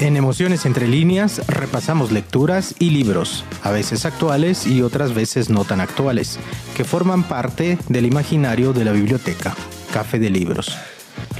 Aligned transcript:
En 0.00 0.16
Emociones 0.16 0.64
entre 0.64 0.86
líneas 0.86 1.42
repasamos 1.48 2.12
lecturas 2.12 2.74
y 2.78 2.90
libros, 2.90 3.44
a 3.64 3.72
veces 3.72 4.06
actuales 4.06 4.66
y 4.66 4.80
otras 4.80 5.12
veces 5.12 5.50
no 5.50 5.64
tan 5.64 5.80
actuales, 5.80 6.38
que 6.76 6.84
forman 6.84 7.24
parte 7.24 7.78
del 7.88 8.06
imaginario 8.06 8.72
de 8.72 8.84
la 8.84 8.92
biblioteca, 8.92 9.56
Café 9.92 10.20
de 10.20 10.30
Libros. 10.30 10.78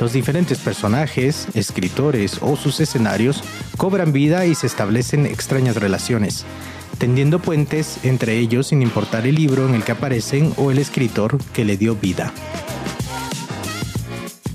Los 0.01 0.13
diferentes 0.13 0.59
personajes, 0.59 1.47
escritores 1.55 2.39
o 2.41 2.57
sus 2.57 2.81
escenarios 2.81 3.45
cobran 3.77 4.13
vida 4.13 4.45
y 4.45 4.57
se 4.57 4.67
establecen 4.67 5.25
extrañas 5.25 5.77
relaciones, 5.77 6.45
tendiendo 6.99 7.39
puentes 7.39 8.05
entre 8.05 8.39
ellos 8.39 8.69
sin 8.69 8.83
importar 8.83 9.27
el 9.27 9.37
libro 9.37 9.67
en 9.69 9.75
el 9.75 9.85
que 9.85 9.93
aparecen 9.93 10.53
o 10.57 10.71
el 10.71 10.79
escritor 10.79 11.39
que 11.53 11.65
le 11.65 11.77
dio 11.77 11.97
vida. 11.97 12.33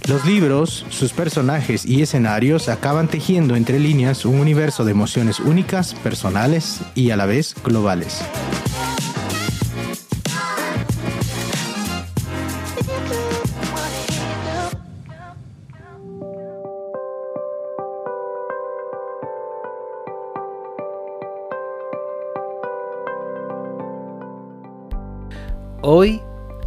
Los 0.09 0.25
libros, 0.25 0.85
sus 0.89 1.13
personajes 1.13 1.85
y 1.85 2.01
escenarios 2.01 2.67
acaban 2.67 3.07
tejiendo 3.07 3.55
entre 3.55 3.79
líneas 3.79 4.25
un 4.25 4.39
universo 4.39 4.83
de 4.83 4.91
emociones 4.91 5.39
únicas, 5.39 5.93
personales 5.95 6.81
y 6.93 7.11
a 7.11 7.17
la 7.17 7.25
vez 7.25 7.55
globales. 7.63 8.21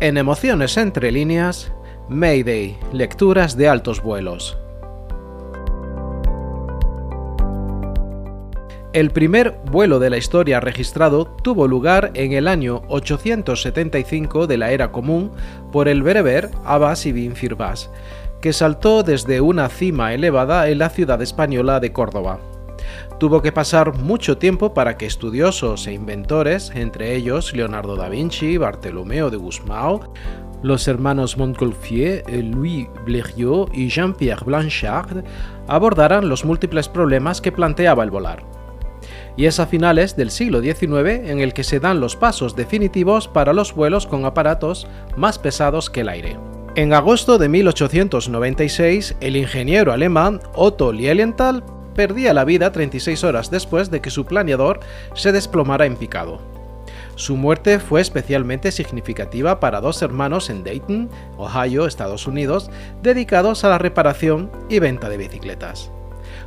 En 0.06 0.18
Emociones 0.18 0.76
entre 0.76 1.10
líneas, 1.10 1.72
Mayday, 2.08 2.78
lecturas 2.92 3.56
de 3.56 3.68
altos 3.68 4.00
vuelos. 4.00 4.56
El 8.92 9.10
primer 9.10 9.58
vuelo 9.64 9.98
de 9.98 10.08
la 10.08 10.16
historia 10.16 10.60
registrado 10.60 11.26
tuvo 11.26 11.66
lugar 11.66 12.12
en 12.14 12.32
el 12.34 12.46
año 12.46 12.82
875 12.86 14.46
de 14.46 14.56
la 14.56 14.70
era 14.70 14.92
común 14.92 15.32
por 15.72 15.88
el 15.88 16.04
bereber 16.04 16.50
Abbas 16.64 17.04
ibn 17.04 17.34
Firbas, 17.34 17.90
que 18.40 18.52
saltó 18.52 19.02
desde 19.02 19.40
una 19.40 19.68
cima 19.68 20.14
elevada 20.14 20.68
en 20.68 20.78
la 20.78 20.88
ciudad 20.88 21.20
española 21.20 21.80
de 21.80 21.92
Córdoba. 21.92 22.38
Tuvo 23.18 23.40
que 23.40 23.50
pasar 23.50 23.96
mucho 23.96 24.36
tiempo 24.36 24.74
para 24.74 24.98
que 24.98 25.06
estudiosos 25.06 25.86
e 25.86 25.94
inventores, 25.94 26.70
entre 26.74 27.16
ellos 27.16 27.54
Leonardo 27.54 27.96
da 27.96 28.10
Vinci, 28.10 28.58
Bartolomeo 28.58 29.30
de 29.30 29.38
Guzmán, 29.38 30.00
los 30.62 30.86
hermanos 30.86 31.38
Montgolfier, 31.38 32.24
Louis 32.28 32.88
Blériot 33.06 33.74
y 33.74 33.88
Jean-Pierre 33.88 34.44
Blanchard 34.44 35.24
abordaran 35.66 36.28
los 36.28 36.44
múltiples 36.44 36.90
problemas 36.90 37.40
que 37.40 37.52
planteaba 37.52 38.04
el 38.04 38.10
volar. 38.10 38.44
Y 39.34 39.46
es 39.46 39.60
a 39.60 39.66
finales 39.66 40.14
del 40.14 40.30
siglo 40.30 40.60
XIX 40.60 41.30
en 41.30 41.40
el 41.40 41.54
que 41.54 41.64
se 41.64 41.80
dan 41.80 42.00
los 42.00 42.16
pasos 42.16 42.54
definitivos 42.54 43.28
para 43.28 43.54
los 43.54 43.74
vuelos 43.74 44.06
con 44.06 44.26
aparatos 44.26 44.86
más 45.16 45.38
pesados 45.38 45.88
que 45.88 46.02
el 46.02 46.10
aire. 46.10 46.36
En 46.74 46.92
agosto 46.92 47.38
de 47.38 47.48
1896, 47.48 49.16
el 49.20 49.36
ingeniero 49.36 49.92
alemán 49.92 50.40
Otto 50.54 50.92
Lilienthal 50.92 51.64
perdía 51.96 52.32
la 52.32 52.44
vida 52.44 52.70
36 52.70 53.24
horas 53.24 53.50
después 53.50 53.90
de 53.90 54.00
que 54.00 54.10
su 54.10 54.24
planeador 54.24 54.80
se 55.14 55.32
desplomara 55.32 55.86
en 55.86 55.96
picado. 55.96 56.40
Su 57.16 57.36
muerte 57.36 57.80
fue 57.80 58.02
especialmente 58.02 58.70
significativa 58.70 59.58
para 59.58 59.80
dos 59.80 60.02
hermanos 60.02 60.50
en 60.50 60.62
Dayton, 60.62 61.08
Ohio, 61.38 61.86
Estados 61.86 62.26
Unidos, 62.26 62.70
dedicados 63.02 63.64
a 63.64 63.70
la 63.70 63.78
reparación 63.78 64.50
y 64.68 64.78
venta 64.78 65.08
de 65.08 65.16
bicicletas. 65.16 65.90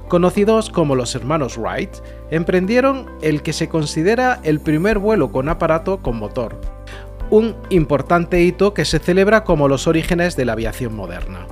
Conocidos 0.08 0.70
como 0.70 0.96
los 0.96 1.16
hermanos 1.16 1.58
Wright, 1.58 1.90
emprendieron 2.30 3.08
el 3.22 3.42
que 3.42 3.54
se 3.54 3.68
considera 3.68 4.40
el 4.44 4.60
primer 4.60 5.00
vuelo 5.00 5.32
con 5.32 5.50
aparato 5.50 6.02
con 6.04 6.18
motor, 6.18 6.62
un 7.32 7.56
importante 7.70 8.42
hito 8.42 8.74
que 8.74 8.86
se 8.86 9.00
celebra 9.00 9.44
como 9.44 9.68
los 9.68 9.88
orígenes 9.88 10.36
de 10.36 10.46
la 10.46 10.54
aviación 10.54 10.96
moderna. 10.96 11.48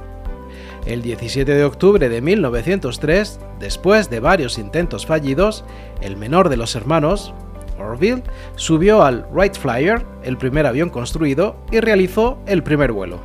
El 0.87 1.01
17 1.01 1.53
de 1.53 1.65
octubre 1.65 2.07
de 2.07 2.21
1903, 2.21 3.41
después 3.59 4.09
de 4.09 4.21
varios 4.21 4.57
intentos 4.57 5.05
fallidos, 5.05 5.65
el 5.99 6.15
menor 6.15 6.47
de 6.47 6.55
los 6.55 6.77
hermanos, 6.77 7.33
Orville, 7.77 8.23
subió 8.55 9.03
al 9.03 9.27
Wright 9.33 9.57
Flyer, 9.57 10.05
el 10.23 10.37
primer 10.37 10.65
avión 10.65 10.89
construido, 10.89 11.57
y 11.73 11.81
realizó 11.81 12.37
el 12.47 12.63
primer 12.63 12.93
vuelo. 12.93 13.19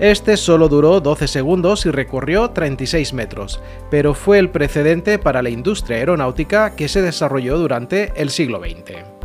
Este 0.00 0.36
solo 0.36 0.68
duró 0.68 1.00
12 1.00 1.28
segundos 1.28 1.86
y 1.86 1.92
recorrió 1.92 2.50
36 2.50 3.12
metros, 3.12 3.60
pero 3.92 4.12
fue 4.12 4.40
el 4.40 4.50
precedente 4.50 5.20
para 5.20 5.40
la 5.40 5.50
industria 5.50 5.98
aeronáutica 5.98 6.74
que 6.74 6.88
se 6.88 7.00
desarrolló 7.00 7.58
durante 7.58 8.12
el 8.16 8.30
siglo 8.30 8.58
XX. 8.58 9.18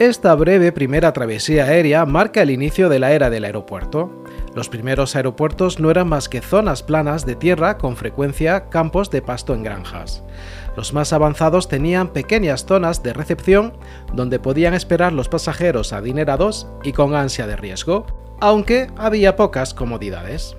Esta 0.00 0.34
breve 0.34 0.72
primera 0.72 1.12
travesía 1.12 1.64
aérea 1.64 2.06
marca 2.06 2.40
el 2.42 2.50
inicio 2.50 2.88
de 2.88 2.98
la 2.98 3.12
era 3.12 3.28
del 3.28 3.44
aeropuerto. 3.44 4.22
Los 4.54 4.68
primeros 4.68 5.14
aeropuertos 5.14 5.78
no 5.78 5.90
eran 5.90 6.08
más 6.08 6.28
que 6.28 6.40
zonas 6.40 6.82
planas 6.82 7.24
de 7.24 7.36
tierra 7.36 7.78
con 7.78 7.96
frecuencia 7.96 8.68
campos 8.68 9.10
de 9.10 9.22
pasto 9.22 9.54
en 9.54 9.62
granjas. 9.62 10.24
Los 10.76 10.92
más 10.92 11.12
avanzados 11.12 11.68
tenían 11.68 12.08
pequeñas 12.08 12.66
zonas 12.66 13.02
de 13.02 13.12
recepción 13.12 13.74
donde 14.12 14.40
podían 14.40 14.74
esperar 14.74 15.12
los 15.12 15.28
pasajeros 15.28 15.92
adinerados 15.92 16.66
y 16.82 16.92
con 16.92 17.14
ansia 17.14 17.46
de 17.46 17.56
riesgo, 17.56 18.06
aunque 18.40 18.88
había 18.96 19.36
pocas 19.36 19.72
comodidades. 19.72 20.56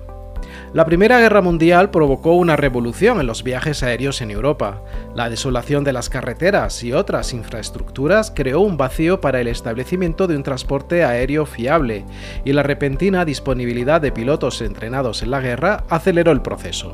La 0.74 0.86
Primera 0.86 1.20
Guerra 1.20 1.42
Mundial 1.42 1.90
provocó 1.90 2.32
una 2.32 2.56
revolución 2.56 3.20
en 3.20 3.26
los 3.26 3.42
viajes 3.42 3.82
aéreos 3.82 4.22
en 4.22 4.30
Europa. 4.30 4.80
La 5.14 5.28
desolación 5.28 5.84
de 5.84 5.92
las 5.92 6.08
carreteras 6.08 6.82
y 6.82 6.94
otras 6.94 7.34
infraestructuras 7.34 8.32
creó 8.34 8.60
un 8.60 8.78
vacío 8.78 9.20
para 9.20 9.42
el 9.42 9.48
establecimiento 9.48 10.26
de 10.26 10.34
un 10.34 10.42
transporte 10.42 11.04
aéreo 11.04 11.44
fiable, 11.44 12.06
y 12.46 12.54
la 12.54 12.62
repentina 12.62 13.26
disponibilidad 13.26 14.00
de 14.00 14.12
pilotos 14.12 14.62
entrenados 14.62 15.22
en 15.22 15.30
la 15.30 15.40
guerra 15.40 15.84
aceleró 15.90 16.32
el 16.32 16.40
proceso. 16.40 16.92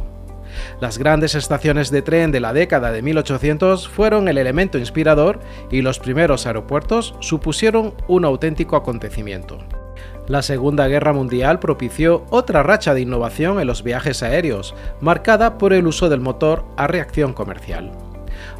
Las 0.81 0.99
grandes 0.99 1.37
estaciones 1.37 1.93
de 1.93 2.03
tren 2.03 2.33
de 2.33 2.41
la 2.41 2.53
década 2.53 2.91
de 2.91 3.03
1800 3.03 3.89
fueron 3.89 4.27
el 4.27 4.39
elemento 4.39 4.78
inspirador 4.78 5.39
y 5.71 5.83
los 5.83 6.00
primeros 6.00 6.49
aeropuertos 6.49 7.15
supusieron 7.21 7.95
un 8.09 8.25
auténtico 8.25 8.75
acontecimiento. 8.75 9.59
La 10.28 10.43
Segunda 10.43 10.87
Guerra 10.89 11.15
Mundial 11.15 11.59
propició 11.59 12.27
otra 12.28 12.62
racha 12.62 12.93
de 12.93 13.00
innovación 13.00 13.61
en 13.61 13.66
los 13.66 13.83
viajes 13.83 14.22
aéreos, 14.22 14.75
marcada 15.00 15.56
por 15.56 15.72
el 15.72 15.87
uso 15.87 16.11
del 16.11 16.21
motor 16.21 16.66
a 16.77 16.87
reacción 16.87 17.33
comercial. 17.33 17.93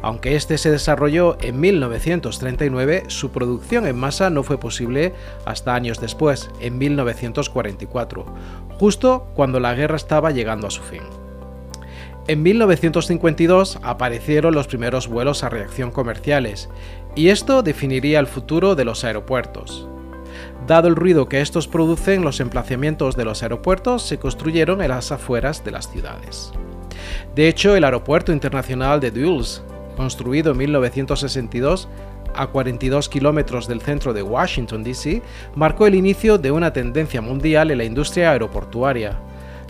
Aunque 0.01 0.35
este 0.35 0.57
se 0.57 0.71
desarrolló 0.71 1.37
en 1.41 1.59
1939, 1.59 3.03
su 3.07 3.29
producción 3.29 3.85
en 3.85 3.97
masa 3.97 4.31
no 4.31 4.41
fue 4.41 4.59
posible 4.59 5.13
hasta 5.45 5.75
años 5.75 6.01
después, 6.01 6.49
en 6.59 6.79
1944, 6.79 8.25
justo 8.79 9.27
cuando 9.35 9.59
la 9.59 9.75
guerra 9.75 9.95
estaba 9.95 10.31
llegando 10.31 10.65
a 10.65 10.71
su 10.71 10.81
fin. 10.81 11.03
En 12.27 12.41
1952 12.41 13.77
aparecieron 13.83 14.55
los 14.55 14.65
primeros 14.65 15.07
vuelos 15.07 15.43
a 15.43 15.49
reacción 15.49 15.91
comerciales, 15.91 16.67
y 17.15 17.29
esto 17.29 17.61
definiría 17.61 18.19
el 18.19 18.27
futuro 18.27 18.73
de 18.73 18.85
los 18.85 19.03
aeropuertos. 19.03 19.87
Dado 20.69 20.87
el 20.87 20.95
ruido 20.95 21.27
que 21.27 21.41
estos 21.41 21.67
producen, 21.67 22.23
los 22.23 22.39
emplazamientos 22.39 23.15
de 23.15 23.25
los 23.25 23.41
aeropuertos 23.41 24.03
se 24.03 24.19
construyeron 24.19 24.83
en 24.83 24.89
las 24.89 25.11
afueras 25.11 25.65
de 25.65 25.71
las 25.71 25.91
ciudades. 25.91 26.51
De 27.33 27.47
hecho, 27.47 27.75
el 27.75 27.83
Aeropuerto 27.83 28.31
Internacional 28.31 28.99
de 28.99 29.09
Dulles, 29.09 29.63
construido 29.97 30.51
en 30.51 30.59
1962, 30.59 31.89
a 32.35 32.45
42 32.45 33.09
kilómetros 33.09 33.67
del 33.67 33.81
centro 33.81 34.13
de 34.13 34.21
Washington, 34.21 34.83
D.C., 34.83 35.23
marcó 35.55 35.87
el 35.87 35.95
inicio 35.95 36.37
de 36.37 36.51
una 36.51 36.71
tendencia 36.71 37.19
mundial 37.19 37.71
en 37.71 37.79
la 37.79 37.85
industria 37.85 38.29
aeroportuaria, 38.29 39.19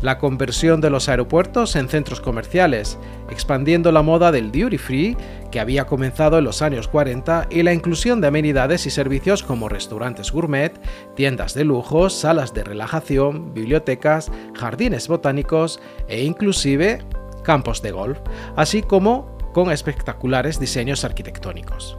la 0.02 0.18
conversión 0.18 0.82
de 0.82 0.90
los 0.90 1.10
aeropuertos 1.10 1.76
en 1.76 1.90
centros 1.90 2.22
comerciales, 2.22 2.98
expandiendo 3.30 3.92
la 3.92 4.02
moda 4.02 4.32
del 4.32 4.52
duty 4.52 4.78
free 4.78 5.18
que 5.52 5.60
había 5.60 5.86
comenzado 5.86 6.38
en 6.38 6.46
los 6.46 6.62
años 6.62 6.88
40 6.88 7.48
y 7.50 7.64
la 7.64 7.74
inclusión 7.74 8.22
de 8.22 8.28
amenidades 8.28 8.86
y 8.86 8.90
servicios 8.90 9.44
como 9.44 9.70
restaurantes 9.70 10.32
gourmet, 10.32 10.80
tiendas 11.16 11.54
de 11.54 11.66
lujo, 11.66 12.10
salas 12.10 12.54
de 12.54 12.64
relajación, 12.64 13.54
bibliotecas, 13.54 14.32
jardines 14.54 15.08
botánicos 15.08 15.80
e 16.08 16.24
inclusive 16.24 17.00
campos 17.44 17.82
de 17.82 17.92
golf, 17.92 18.20
así 18.56 18.82
como 18.82 19.38
con 19.54 19.72
espectaculares 19.72 20.60
diseños 20.60 21.04
arquitectónicos. 21.04 21.98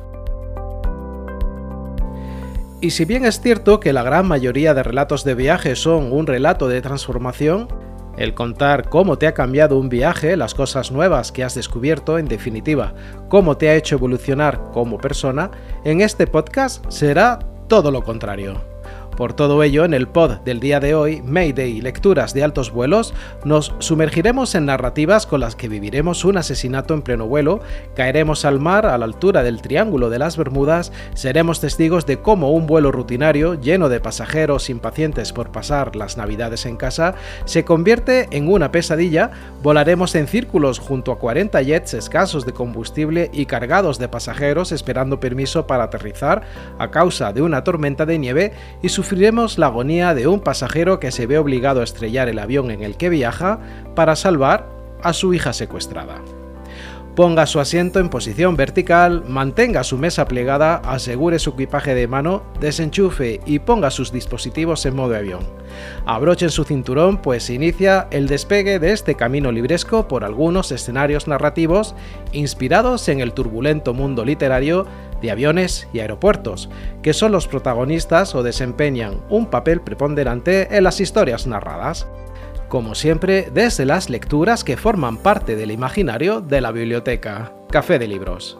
Y 2.82 2.90
si 2.90 3.04
bien 3.04 3.26
es 3.26 3.40
cierto 3.40 3.78
que 3.78 3.92
la 3.92 4.02
gran 4.02 4.26
mayoría 4.26 4.72
de 4.72 4.82
relatos 4.82 5.22
de 5.24 5.34
viaje 5.34 5.76
son 5.76 6.12
un 6.12 6.26
relato 6.26 6.66
de 6.66 6.80
transformación, 6.80 7.68
el 8.16 8.34
contar 8.34 8.88
cómo 8.88 9.18
te 9.18 9.26
ha 9.26 9.34
cambiado 9.34 9.78
un 9.78 9.88
viaje, 9.88 10.36
las 10.36 10.54
cosas 10.54 10.92
nuevas 10.92 11.32
que 11.32 11.44
has 11.44 11.54
descubierto, 11.54 12.18
en 12.18 12.26
definitiva, 12.26 12.94
cómo 13.28 13.56
te 13.56 13.68
ha 13.68 13.74
hecho 13.74 13.96
evolucionar 13.96 14.70
como 14.72 14.98
persona, 14.98 15.50
en 15.84 16.00
este 16.00 16.26
podcast 16.26 16.84
será 16.90 17.38
todo 17.68 17.90
lo 17.90 18.02
contrario. 18.02 18.69
Por 19.20 19.34
todo 19.34 19.62
ello, 19.62 19.84
en 19.84 19.92
el 19.92 20.08
pod 20.08 20.38
del 20.46 20.60
día 20.60 20.80
de 20.80 20.94
hoy, 20.94 21.20
Mayday 21.20 21.82
Lecturas 21.82 22.32
de 22.32 22.42
Altos 22.42 22.72
Vuelos, 22.72 23.12
nos 23.44 23.74
sumergiremos 23.78 24.54
en 24.54 24.64
narrativas 24.64 25.26
con 25.26 25.40
las 25.40 25.56
que 25.56 25.68
viviremos 25.68 26.24
un 26.24 26.38
asesinato 26.38 26.94
en 26.94 27.02
pleno 27.02 27.26
vuelo, 27.26 27.60
caeremos 27.94 28.46
al 28.46 28.60
mar 28.60 28.86
a 28.86 28.96
la 28.96 29.04
altura 29.04 29.42
del 29.42 29.60
Triángulo 29.60 30.08
de 30.08 30.18
las 30.18 30.38
Bermudas, 30.38 30.90
seremos 31.12 31.60
testigos 31.60 32.06
de 32.06 32.16
cómo 32.16 32.52
un 32.52 32.66
vuelo 32.66 32.92
rutinario, 32.92 33.60
lleno 33.60 33.90
de 33.90 34.00
pasajeros 34.00 34.70
impacientes 34.70 35.34
por 35.34 35.52
pasar 35.52 35.96
las 35.96 36.16
navidades 36.16 36.64
en 36.64 36.78
casa, 36.78 37.14
se 37.44 37.62
convierte 37.62 38.26
en 38.30 38.48
una 38.48 38.72
pesadilla, 38.72 39.32
volaremos 39.62 40.14
en 40.14 40.28
círculos 40.28 40.78
junto 40.78 41.12
a 41.12 41.18
40 41.18 41.60
jets 41.60 41.92
escasos 41.92 42.46
de 42.46 42.54
combustible 42.54 43.28
y 43.34 43.44
cargados 43.44 43.98
de 43.98 44.08
pasajeros 44.08 44.72
esperando 44.72 45.20
permiso 45.20 45.66
para 45.66 45.84
aterrizar 45.84 46.40
a 46.78 46.90
causa 46.90 47.34
de 47.34 47.42
una 47.42 47.64
tormenta 47.64 48.06
de 48.06 48.18
nieve 48.18 48.52
y 48.80 48.88
sufriremos 49.10 49.58
la 49.58 49.66
agonía 49.66 50.14
de 50.14 50.28
un 50.28 50.38
pasajero 50.38 51.00
que 51.00 51.10
se 51.10 51.26
ve 51.26 51.36
obligado 51.36 51.80
a 51.80 51.84
estrellar 51.84 52.28
el 52.28 52.38
avión 52.38 52.70
en 52.70 52.84
el 52.84 52.96
que 52.96 53.08
viaja 53.08 53.58
para 53.96 54.14
salvar 54.14 54.68
a 55.02 55.12
su 55.12 55.34
hija 55.34 55.52
secuestrada. 55.52 56.22
Ponga 57.16 57.46
su 57.46 57.58
asiento 57.58 57.98
en 57.98 58.08
posición 58.08 58.54
vertical, 58.54 59.24
mantenga 59.26 59.82
su 59.82 59.98
mesa 59.98 60.28
plegada, 60.28 60.76
asegure 60.76 61.40
su 61.40 61.50
equipaje 61.50 61.92
de 61.96 62.06
mano, 62.06 62.44
desenchufe 62.60 63.40
y 63.46 63.58
ponga 63.58 63.90
sus 63.90 64.12
dispositivos 64.12 64.86
en 64.86 64.94
modo 64.94 65.16
avión. 65.16 65.40
Abrochen 66.06 66.50
su 66.50 66.62
cinturón, 66.62 67.20
pues 67.20 67.50
inicia 67.50 68.06
el 68.12 68.28
despegue 68.28 68.78
de 68.78 68.92
este 68.92 69.16
camino 69.16 69.50
libresco 69.50 70.06
por 70.06 70.22
algunos 70.22 70.70
escenarios 70.70 71.26
narrativos 71.26 71.96
inspirados 72.30 73.08
en 73.08 73.18
el 73.18 73.32
turbulento 73.32 73.92
mundo 73.92 74.24
literario 74.24 74.86
de 75.20 75.30
aviones 75.30 75.88
y 75.92 76.00
aeropuertos, 76.00 76.70
que 77.02 77.12
son 77.12 77.32
los 77.32 77.46
protagonistas 77.48 78.34
o 78.34 78.42
desempeñan 78.42 79.20
un 79.28 79.46
papel 79.46 79.80
preponderante 79.80 80.76
en 80.76 80.84
las 80.84 81.00
historias 81.00 81.46
narradas 81.46 82.06
como 82.70 82.94
siempre 82.94 83.50
desde 83.52 83.84
las 83.84 84.08
lecturas 84.08 84.62
que 84.62 84.78
forman 84.78 85.18
parte 85.18 85.56
del 85.56 85.72
imaginario 85.72 86.40
de 86.40 86.60
la 86.62 86.70
biblioteca. 86.70 87.52
Café 87.68 87.98
de 87.98 88.06
Libros. 88.06 88.58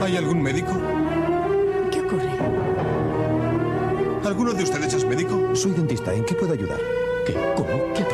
¿Hay 0.00 0.16
algún 0.16 0.40
médico? 0.40 0.95
¿Alguno 4.36 4.52
de 4.52 4.64
ustedes 4.64 4.92
es 4.92 5.06
médico? 5.06 5.56
Soy 5.56 5.72
dentista. 5.72 6.12
¿En 6.12 6.22
qué 6.26 6.34
puedo 6.34 6.52
ayudar? 6.52 6.78
¿Qué? 7.24 7.32
¿Cómo? 7.56 7.94
¿Qué 7.94 8.02
ha 8.02 8.08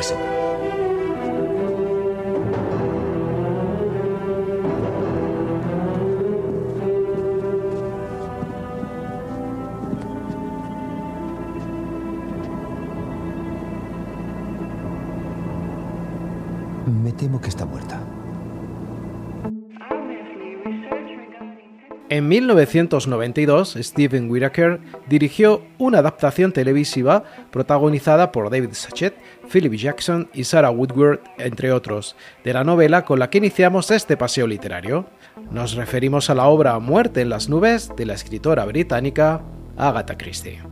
1992, 22.33 23.77
Steven 23.79 24.31
Whittaker 24.31 24.81
dirigió 25.07 25.61
una 25.77 25.99
adaptación 25.99 26.51
televisiva 26.51 27.25
protagonizada 27.51 28.33
por 28.33 28.49
David 28.49 28.71
Sachet, 28.73 29.15
Philip 29.53 29.75
Jackson 29.75 30.31
y 30.33 30.45
Sarah 30.45 30.71
Woodward, 30.71 31.21
entre 31.37 31.73
otros, 31.73 32.17
de 32.43 32.55
la 32.55 32.65
novela 32.65 33.05
con 33.05 33.19
la 33.19 33.29
que 33.29 33.37
iniciamos 33.37 33.91
este 33.91 34.17
paseo 34.17 34.47
literario. 34.47 35.05
Nos 35.51 35.75
referimos 35.75 36.31
a 36.31 36.35
la 36.35 36.47
obra 36.47 36.79
Muerte 36.79 37.21
en 37.21 37.29
las 37.29 37.51
nubes 37.51 37.91
de 37.95 38.07
la 38.07 38.15
escritora 38.15 38.65
británica 38.65 39.43
Agatha 39.77 40.17
Christie. 40.17 40.63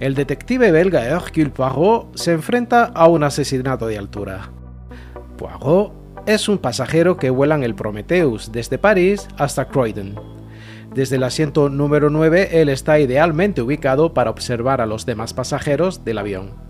El 0.00 0.16
detective 0.16 0.72
belga 0.72 1.04
Hercule 1.04 1.50
Poirot 1.50 2.16
se 2.16 2.32
enfrenta 2.32 2.86
a 2.86 3.06
un 3.06 3.22
asesinato 3.22 3.86
de 3.86 3.98
altura. 3.98 4.50
Poirot 5.36 5.92
es 6.26 6.48
un 6.48 6.58
pasajero 6.58 7.16
que 7.16 7.30
vuela 7.30 7.54
en 7.54 7.62
el 7.62 7.76
Prometheus 7.76 8.50
desde 8.50 8.76
París 8.76 9.28
hasta 9.38 9.66
Croydon. 9.66 10.37
Desde 10.98 11.14
el 11.14 11.22
asiento 11.22 11.68
número 11.68 12.10
9 12.10 12.60
él 12.60 12.68
está 12.68 12.98
idealmente 12.98 13.62
ubicado 13.62 14.14
para 14.14 14.30
observar 14.30 14.80
a 14.80 14.86
los 14.86 15.06
demás 15.06 15.32
pasajeros 15.32 16.04
del 16.04 16.18
avión. 16.18 16.67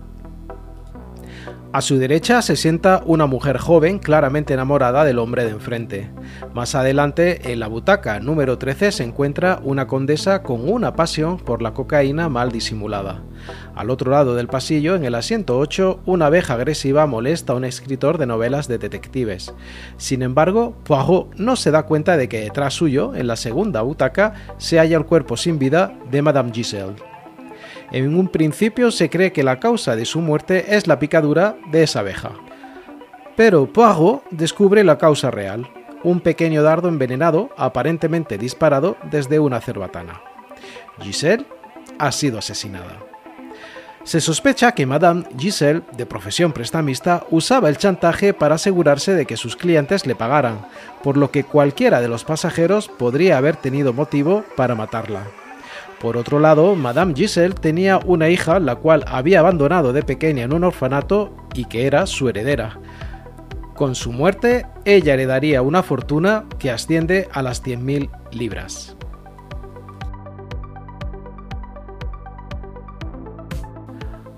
A 1.71 1.81
su 1.81 1.99
derecha 1.99 2.41
se 2.41 2.55
sienta 2.55 3.03
una 3.05 3.27
mujer 3.27 3.59
joven 3.59 3.99
claramente 3.99 4.55
enamorada 4.55 5.05
del 5.05 5.19
hombre 5.19 5.45
de 5.45 5.51
enfrente. 5.51 6.09
Más 6.55 6.73
adelante, 6.73 7.51
en 7.51 7.59
la 7.59 7.67
butaca 7.67 8.19
número 8.19 8.57
13 8.57 8.91
se 8.91 9.03
encuentra 9.03 9.59
una 9.63 9.85
condesa 9.85 10.41
con 10.41 10.67
una 10.67 10.95
pasión 10.95 11.37
por 11.37 11.61
la 11.61 11.75
cocaína 11.75 12.27
mal 12.27 12.51
disimulada. 12.51 13.21
Al 13.75 13.91
otro 13.91 14.09
lado 14.09 14.33
del 14.33 14.47
pasillo, 14.47 14.95
en 14.95 15.05
el 15.05 15.13
asiento 15.13 15.59
8, 15.59 15.99
una 16.07 16.25
abeja 16.25 16.55
agresiva 16.55 17.05
molesta 17.05 17.53
a 17.53 17.57
un 17.57 17.65
escritor 17.65 18.17
de 18.17 18.25
novelas 18.25 18.67
de 18.67 18.79
detectives. 18.79 19.53
Sin 19.97 20.23
embargo, 20.23 20.75
Poirot 20.85 21.35
no 21.35 21.55
se 21.55 21.69
da 21.69 21.83
cuenta 21.83 22.17
de 22.17 22.27
que 22.27 22.41
detrás 22.41 22.73
suyo, 22.73 23.13
en 23.13 23.27
la 23.27 23.35
segunda 23.35 23.83
butaca, 23.83 24.33
se 24.57 24.79
halla 24.79 24.97
el 24.97 25.05
cuerpo 25.05 25.37
sin 25.37 25.59
vida 25.59 25.93
de 26.09 26.23
Madame 26.23 26.51
Giselle. 26.51 27.08
En 27.91 28.15
un 28.15 28.27
principio 28.27 28.91
se 28.91 29.09
cree 29.09 29.31
que 29.31 29.43
la 29.43 29.59
causa 29.59 29.95
de 29.95 30.05
su 30.05 30.21
muerte 30.21 30.75
es 30.75 30.87
la 30.87 30.99
picadura 30.99 31.57
de 31.71 31.83
esa 31.83 32.01
abeja. 32.01 32.31
Pero 33.35 33.71
Poirot 33.71 34.23
descubre 34.31 34.83
la 34.83 34.97
causa 34.97 35.31
real, 35.31 35.67
un 36.03 36.19
pequeño 36.19 36.61
dardo 36.61 36.87
envenenado 36.87 37.49
aparentemente 37.57 38.37
disparado 38.37 38.97
desde 39.09 39.39
una 39.39 39.59
cerbatana. 39.59 40.21
Giselle 41.01 41.45
ha 41.97 42.11
sido 42.11 42.37
asesinada. 42.37 42.97
Se 44.03 44.21
sospecha 44.21 44.71
que 44.71 44.85
Madame 44.85 45.25
Giselle, 45.37 45.81
de 45.95 46.05
profesión 46.05 46.53
prestamista, 46.53 47.25
usaba 47.29 47.69
el 47.69 47.77
chantaje 47.77 48.33
para 48.33 48.55
asegurarse 48.55 49.13
de 49.13 49.25
que 49.25 49.37
sus 49.37 49.55
clientes 49.55 50.05
le 50.05 50.15
pagaran, 50.15 50.65
por 51.03 51.17
lo 51.17 51.31
que 51.31 51.43
cualquiera 51.43 52.01
de 52.01 52.07
los 52.07 52.23
pasajeros 52.23 52.87
podría 52.87 53.37
haber 53.37 53.55
tenido 53.55 53.93
motivo 53.93 54.45
para 54.55 54.73
matarla. 54.73 55.27
Por 55.99 56.15
otro 56.15 56.39
lado, 56.39 56.75
Madame 56.75 57.13
Giselle 57.13 57.53
tenía 57.53 57.99
una 58.05 58.29
hija 58.29 58.59
la 58.59 58.77
cual 58.77 59.03
había 59.07 59.39
abandonado 59.39 59.91
de 59.91 60.01
pequeña 60.01 60.43
en 60.43 60.53
un 60.53 60.63
orfanato 60.63 61.35
y 61.53 61.65
que 61.65 61.85
era 61.85 62.05
su 62.05 62.29
heredera. 62.29 62.79
Con 63.75 63.95
su 63.95 64.11
muerte, 64.11 64.65
ella 64.85 65.13
heredaría 65.13 65.61
una 65.61 65.83
fortuna 65.83 66.45
que 66.57 66.71
asciende 66.71 67.27
a 67.33 67.41
las 67.41 67.63
100.000 67.63 68.09
libras. 68.31 68.95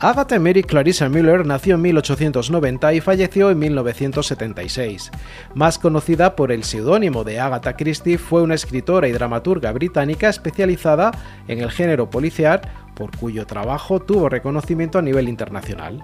Agatha 0.04 0.40
Mary 0.40 0.64
Clarissa 0.64 1.10
Miller 1.10 1.46
nació 1.46 1.76
en 1.76 1.84
1890 1.84 2.92
y 2.96 3.02
falleció 3.02 3.52
en 3.52 3.60
1976. 3.60 5.12
Más 5.54 5.78
conocida 5.78 6.36
por 6.36 6.52
el 6.52 6.64
seudónimo 6.64 7.24
de 7.24 7.40
Agatha 7.40 7.76
Christie, 7.76 8.18
fue 8.18 8.42
una 8.42 8.56
escritora 8.56 9.08
y 9.08 9.12
dramaturga 9.12 9.72
británica 9.72 10.28
especializada 10.28 11.12
en 11.48 11.60
el 11.60 11.70
género 11.70 12.10
policial, 12.10 12.62
por 12.96 13.16
cuyo 13.16 13.46
trabajo 13.46 14.00
tuvo 14.00 14.28
reconocimiento 14.28 14.98
a 14.98 15.04
nivel 15.04 15.30
internacional. 15.30 16.04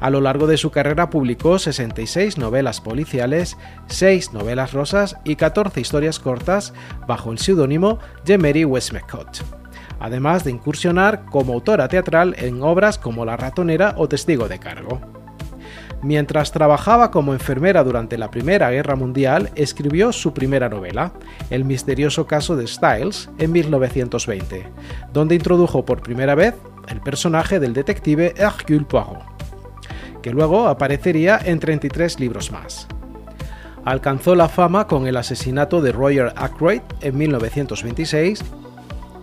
A 0.00 0.08
lo 0.08 0.22
largo 0.22 0.46
de 0.46 0.56
su 0.56 0.70
carrera 0.70 1.10
publicó 1.10 1.58
66 1.58 2.38
novelas 2.38 2.80
policiales, 2.80 3.58
6 3.88 4.32
novelas 4.32 4.72
rosas 4.72 5.16
y 5.24 5.36
14 5.36 5.78
historias 5.78 6.18
cortas 6.18 6.72
bajo 7.06 7.30
el 7.30 7.38
seudónimo 7.38 7.98
de 8.24 8.38
Mary 8.38 8.64
Westmacott 8.64 9.57
además 10.00 10.44
de 10.44 10.50
incursionar 10.50 11.24
como 11.26 11.54
autora 11.54 11.88
teatral 11.88 12.34
en 12.38 12.62
obras 12.62 12.98
como 12.98 13.24
La 13.24 13.36
ratonera 13.36 13.94
o 13.96 14.08
Testigo 14.08 14.48
de 14.48 14.58
cargo. 14.58 15.00
Mientras 16.02 16.52
trabajaba 16.52 17.10
como 17.10 17.32
enfermera 17.32 17.82
durante 17.82 18.18
la 18.18 18.30
Primera 18.30 18.70
Guerra 18.70 18.94
Mundial, 18.94 19.50
escribió 19.56 20.12
su 20.12 20.32
primera 20.32 20.68
novela, 20.68 21.12
El 21.50 21.64
misterioso 21.64 22.26
caso 22.26 22.54
de 22.54 22.68
Styles, 22.68 23.28
en 23.38 23.50
1920, 23.50 24.68
donde 25.12 25.34
introdujo 25.34 25.84
por 25.84 26.00
primera 26.00 26.36
vez 26.36 26.54
el 26.88 27.00
personaje 27.00 27.58
del 27.58 27.74
detective 27.74 28.32
Hercule 28.36 28.84
Poirot, 28.84 29.22
que 30.22 30.30
luego 30.30 30.68
aparecería 30.68 31.40
en 31.44 31.58
33 31.58 32.20
libros 32.20 32.52
más. 32.52 32.86
Alcanzó 33.84 34.34
la 34.36 34.48
fama 34.48 34.86
con 34.86 35.06
el 35.06 35.16
asesinato 35.16 35.80
de 35.80 35.92
Roger 35.92 36.32
Ackroyd 36.36 36.82
en 37.00 37.18
1926 37.18 38.44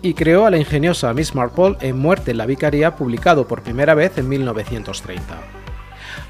y 0.02 0.14
creó 0.14 0.46
a 0.46 0.52
la 0.52 0.58
ingeniosa 0.58 1.14
Miss 1.14 1.36
Marple 1.36 1.78
en 1.82 1.98
Muerte 1.98 2.32
en 2.32 2.38
la 2.38 2.46
Vicaría, 2.46 2.96
publicado 2.96 3.48
por 3.48 3.64
primera 3.64 3.94
vez 3.94 4.18
en 4.18 4.30
1930. 4.30 5.36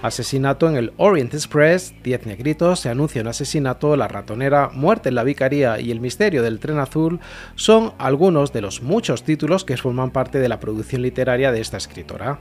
Asesinato 0.02 0.70
en 0.70 0.76
el 0.76 0.94
Orient 0.98 1.34
Express, 1.34 1.96
Diez 2.04 2.26
Negritos, 2.26 2.80
se 2.80 2.90
anuncia 2.90 3.22
un 3.22 3.28
asesinato, 3.28 3.96
La 3.96 4.08
Ratonera, 4.08 4.70
Muerte 4.74 5.10
en 5.10 5.16
la 5.16 5.24
Vicaría 5.24 5.80
y 5.80 5.92
El 5.92 6.00
Misterio 6.00 6.44
del 6.44 6.60
Tren 6.60 6.80
Azul 6.80 7.20
son 7.56 7.94
algunos 7.98 8.54
de 8.54 8.62
los 8.62 8.82
muchos 8.82 9.24
títulos 9.24 9.66
que 9.66 9.78
forman 9.78 10.12
parte 10.12 10.40
de 10.40 10.50
la 10.50 10.60
producción 10.60 11.02
literaria 11.02 11.52
de 11.52 11.62
esta 11.62 11.78
escritora. 11.78 12.40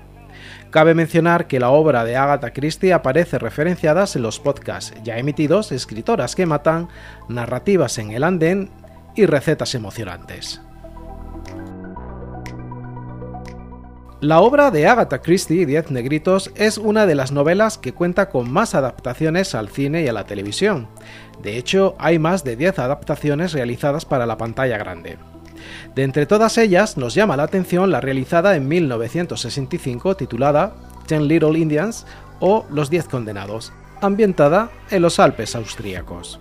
Cabe 0.71 0.95
mencionar 0.95 1.47
que 1.47 1.61
la 1.61 1.71
obra 1.71 2.05
de 2.05 2.17
Agatha 2.17 2.53
Christie 2.53 2.93
aparece 2.93 3.39
referenciada 3.39 4.05
en 4.15 4.23
los 4.23 4.41
podcasts 4.41 4.93
ya 5.05 5.17
emitidos 5.19 5.73
Escritoras 5.73 6.35
que 6.35 6.47
matan, 6.47 6.89
Narrativas 7.29 7.99
en 7.99 8.11
el 8.11 8.25
andén 8.25 8.71
y 9.15 9.27
Recetas 9.27 9.75
emocionantes. 9.75 10.61
La 14.25 14.41
obra 14.41 14.71
de 14.71 14.87
Agatha 14.87 15.21
Christie, 15.21 15.67
Diez 15.67 15.91
Negritos, 15.91 16.51
es 16.55 16.79
una 16.79 17.05
de 17.05 17.15
las 17.15 17.31
novelas 17.31 17.77
que 17.77 17.93
cuenta 17.93 18.31
con 18.31 18.51
más 18.51 18.75
adaptaciones 18.75 19.55
al 19.55 19.69
cine 19.69 20.03
y 20.03 20.09
a 20.09 20.15
la 20.15 20.25
televisión. 20.25 20.89
De 21.43 21.59
hecho, 21.59 21.95
hay 21.99 22.19
más 22.19 22.43
de 22.43 22.57
10 22.57 22.79
adaptaciones 22.79 23.53
realizadas 23.53 24.07
para 24.07 24.25
la 24.25 24.39
pantalla 24.39 24.79
grande. 24.79 25.19
De 25.95 26.05
entre 26.05 26.25
todas 26.25 26.57
ellas, 26.57 26.97
nos 26.97 27.15
llama 27.15 27.37
la 27.37 27.43
atención 27.43 27.91
la 27.91 28.01
realizada 28.01 28.57
en 28.57 28.67
1965 28.67 30.17
titulada 30.17 30.75
Ten 31.07 31.29
Little 31.29 31.59
Indians 31.59 32.07
o 32.41 32.65
Los 32.71 32.89
Diez 32.89 33.07
Condenados, 33.07 33.75
ambientada 34.01 34.71
en 34.91 35.03
los 35.03 35.21
Alpes 35.21 35.55
austríacos. 35.55 36.41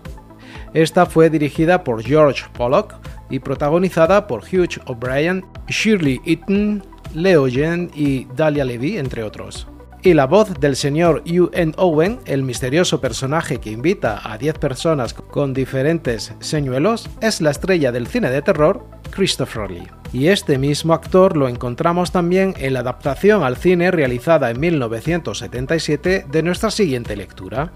Esta 0.74 1.06
fue 1.06 1.30
dirigida 1.30 1.84
por 1.84 2.02
George 2.02 2.46
Pollock 2.54 2.96
y 3.30 3.40
protagonizada 3.40 4.26
por 4.26 4.44
Hugh 4.44 4.82
O'Brien, 4.86 5.46
Shirley 5.68 6.22
Eaton, 6.26 6.93
Leo 7.14 7.48
Yen 7.48 7.92
y 7.94 8.26
Dahlia 8.36 8.66
Levy, 8.66 8.98
entre 8.98 9.24
otros. 9.24 9.68
Y 10.02 10.14
la 10.14 10.26
voz 10.26 10.60
del 10.60 10.76
señor 10.76 11.24
N. 11.26 11.74
Owen, 11.78 12.20
el 12.26 12.44
misterioso 12.44 13.00
personaje 13.00 13.60
que 13.60 13.72
invita 13.72 14.20
a 14.30 14.38
10 14.38 14.60
personas 14.60 15.14
con 15.14 15.54
diferentes 15.54 16.34
señuelos, 16.40 17.10
es 17.22 17.40
la 17.40 17.52
estrella 17.52 17.94
del 17.94 18.08
cine 18.08 18.30
de 18.30 18.42
terror, 18.42 18.86
Christopher 19.12 19.72
Lee. 19.72 19.88
Y 20.12 20.28
este 20.28 20.58
mismo 20.58 20.94
actor 20.94 21.38
lo 21.38 21.48
encontramos 21.48 22.12
también 22.12 22.54
en 22.58 22.74
la 22.74 22.82
adaptación 22.82 23.44
al 23.44 23.56
cine 23.56 23.92
realizada 23.92 24.52
en 24.52 24.60
1977 24.60 26.26
de 26.30 26.44
nuestra 26.44 26.70
siguiente 26.70 27.16
lectura. 27.16 27.72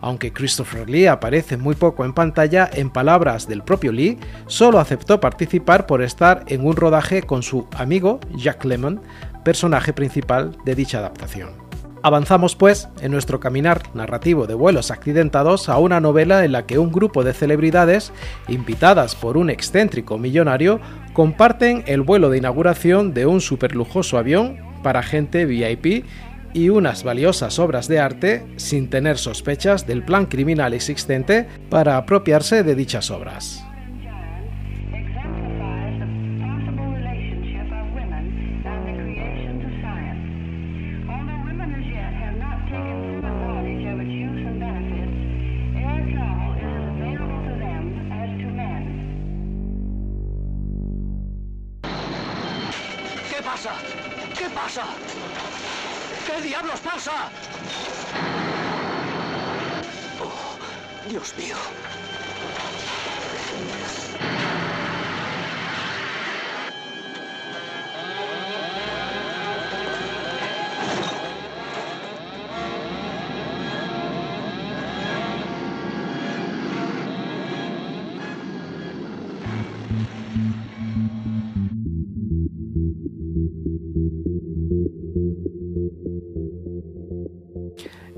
Aunque 0.00 0.32
Christopher 0.32 0.88
Lee 0.88 1.06
aparece 1.06 1.56
muy 1.56 1.74
poco 1.74 2.04
en 2.04 2.12
pantalla, 2.12 2.68
en 2.72 2.90
palabras 2.90 3.46
del 3.46 3.62
propio 3.62 3.92
Lee, 3.92 4.18
solo 4.46 4.78
aceptó 4.78 5.20
participar 5.20 5.86
por 5.86 6.02
estar 6.02 6.44
en 6.46 6.66
un 6.66 6.76
rodaje 6.76 7.22
con 7.22 7.42
su 7.42 7.66
amigo 7.76 8.20
Jack 8.34 8.64
Lemmon, 8.64 9.00
personaje 9.44 9.92
principal 9.92 10.56
de 10.64 10.74
dicha 10.74 10.98
adaptación. 10.98 11.70
Avanzamos 12.02 12.56
pues 12.56 12.88
en 13.02 13.12
nuestro 13.12 13.40
caminar 13.40 13.82
narrativo 13.94 14.46
de 14.46 14.54
vuelos 14.54 14.90
accidentados 14.90 15.68
a 15.68 15.76
una 15.78 16.00
novela 16.00 16.46
en 16.46 16.52
la 16.52 16.64
que 16.64 16.78
un 16.78 16.90
grupo 16.90 17.24
de 17.24 17.34
celebridades, 17.34 18.10
invitadas 18.48 19.14
por 19.14 19.36
un 19.36 19.50
excéntrico 19.50 20.16
millonario, 20.16 20.80
comparten 21.12 21.84
el 21.86 22.00
vuelo 22.00 22.30
de 22.30 22.38
inauguración 22.38 23.12
de 23.12 23.26
un 23.26 23.42
superlujoso 23.42 24.16
avión 24.16 24.56
para 24.82 25.02
gente 25.02 25.44
VIP 25.44 26.06
y 26.52 26.68
unas 26.68 27.04
valiosas 27.04 27.58
obras 27.58 27.88
de 27.88 28.00
arte 28.00 28.46
sin 28.56 28.90
tener 28.90 29.18
sospechas 29.18 29.86
del 29.86 30.04
plan 30.04 30.26
criminal 30.26 30.74
existente 30.74 31.46
para 31.68 31.96
apropiarse 31.96 32.62
de 32.62 32.74
dichas 32.74 33.10
obras. 33.10 33.64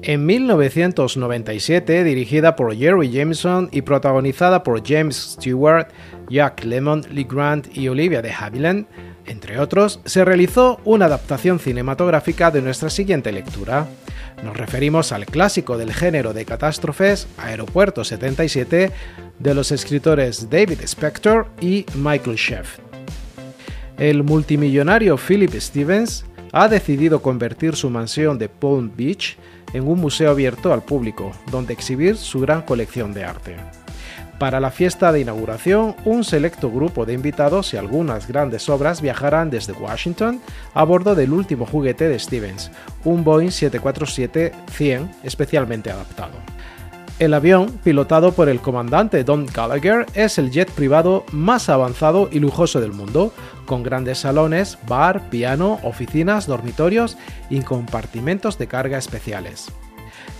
En 0.05 0.27
1997, 0.27 2.03
dirigida 2.03 2.57
por 2.57 2.77
Jerry 2.77 3.09
Jameson 3.09 3.69
y 3.71 3.83
protagonizada 3.83 4.65
por 4.65 4.85
James 4.85 5.37
Stewart, 5.39 5.89
Jack 6.29 6.65
Lemmon, 6.65 7.05
Lee 7.13 7.27
Grant 7.31 7.69
y 7.77 7.87
Olivia 7.87 8.21
de 8.21 8.33
Havilland, 8.33 8.87
entre 9.27 9.61
otros, 9.61 10.01
se 10.05 10.25
realizó 10.25 10.81
una 10.85 11.07
adaptación 11.07 11.61
cinematográfica 11.61 12.51
de 12.51 12.63
nuestra 12.63 12.91
siguiente 12.91 13.31
lectura. 13.31 13.87
Nos 14.43 14.57
referimos 14.57 15.13
al 15.13 15.25
clásico 15.25 15.79
del 15.79 15.93
género 15.93 16.33
de 16.33 16.45
catástrofes, 16.45 17.29
Aeropuerto 17.37 18.03
77, 18.03 18.91
de 19.39 19.55
los 19.55 19.71
escritores 19.71 20.51
David 20.51 20.81
Spector 20.83 21.47
y 21.61 21.87
Michael 21.95 22.37
Sheff. 22.37 22.81
El 23.99 24.25
multimillonario 24.25 25.17
Philip 25.17 25.55
Stevens 25.55 26.25
ha 26.51 26.67
decidido 26.67 27.23
convertir 27.23 27.77
su 27.77 27.89
mansión 27.89 28.37
de 28.37 28.49
Palm 28.49 28.91
Beach 28.97 29.39
en 29.73 29.89
un 29.89 30.01
museo 30.01 30.31
abierto 30.31 30.73
al 30.73 30.83
público, 30.83 31.33
donde 31.51 31.73
exhibir 31.73 32.17
su 32.17 32.41
gran 32.41 32.63
colección 32.63 33.13
de 33.13 33.25
arte. 33.25 33.57
Para 34.39 34.59
la 34.59 34.73
fiesta 34.73 35.13
de 35.13 35.21
inauguración, 35.21 35.95
un 36.05 36.25
selecto 36.25 36.69
grupo 36.69 37.07
de 37.07 37.13
invitados 37.13 37.75
y 37.75 37.77
algunas 37.77 38.27
grandes 38.27 38.69
obras 38.69 39.01
viajarán 39.01 39.51
desde 39.51 39.73
Washington 39.73 40.41
a 40.75 40.83
bordo 40.83 41.15
del 41.15 41.33
último 41.33 41.65
juguete 41.65 42.09
de 42.09 42.19
Stevens, 42.19 42.73
un 43.05 43.23
Boeing 43.23 43.51
747-100 43.51 45.09
especialmente 45.23 45.93
adaptado. 45.93 46.35
El 47.23 47.35
avión, 47.35 47.79
pilotado 47.85 48.33
por 48.33 48.49
el 48.49 48.61
comandante 48.61 49.23
Don 49.23 49.47
Gallagher, 49.47 50.07
es 50.13 50.39
el 50.39 50.51
jet 50.51 50.69
privado 50.69 51.25
más 51.31 51.69
avanzado 51.69 52.29
y 52.33 52.41
lujoso 52.41 52.81
del 52.81 52.93
mundo, 52.93 53.33
con 53.65 53.85
grandes 53.85 54.19
salones, 54.19 54.77
bar, 54.89 55.31
piano, 55.31 55.79
oficinas, 55.85 56.49
dormitorios 56.49 57.17
y 57.49 57.61
compartimentos 57.61 58.59
de 58.59 58.67
carga 58.67 58.99
especiales. 58.99 59.71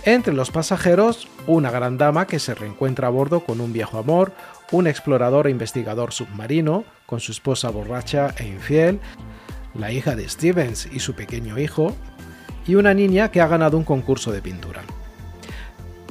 Entre 0.03 0.33
los 0.33 0.51
pasajeros, 0.51 1.29
una 1.47 1.71
gran 1.71 1.97
dama 1.97 2.27
que 2.27 2.37
se 2.37 2.53
reencuentra 2.53 3.07
a 3.07 3.11
bordo 3.11 3.45
con 3.45 3.61
un 3.61 3.71
viejo 3.71 3.97
amor, 3.97 4.33
un 4.73 4.85
explorador 4.85 5.47
e 5.47 5.51
investigador 5.51 6.11
submarino 6.11 6.83
con 7.05 7.21
su 7.21 7.31
esposa 7.31 7.69
borracha 7.69 8.35
e 8.37 8.45
infiel, 8.45 8.99
la 9.73 9.93
hija 9.93 10.17
de 10.17 10.27
Stevens 10.27 10.89
y 10.91 10.99
su 10.99 11.13
pequeño 11.13 11.57
hijo, 11.57 11.95
y 12.67 12.75
una 12.75 12.93
niña 12.93 13.31
que 13.31 13.39
ha 13.39 13.47
ganado 13.47 13.77
un 13.77 13.85
concurso 13.85 14.33
de 14.33 14.41
pintura. 14.41 14.81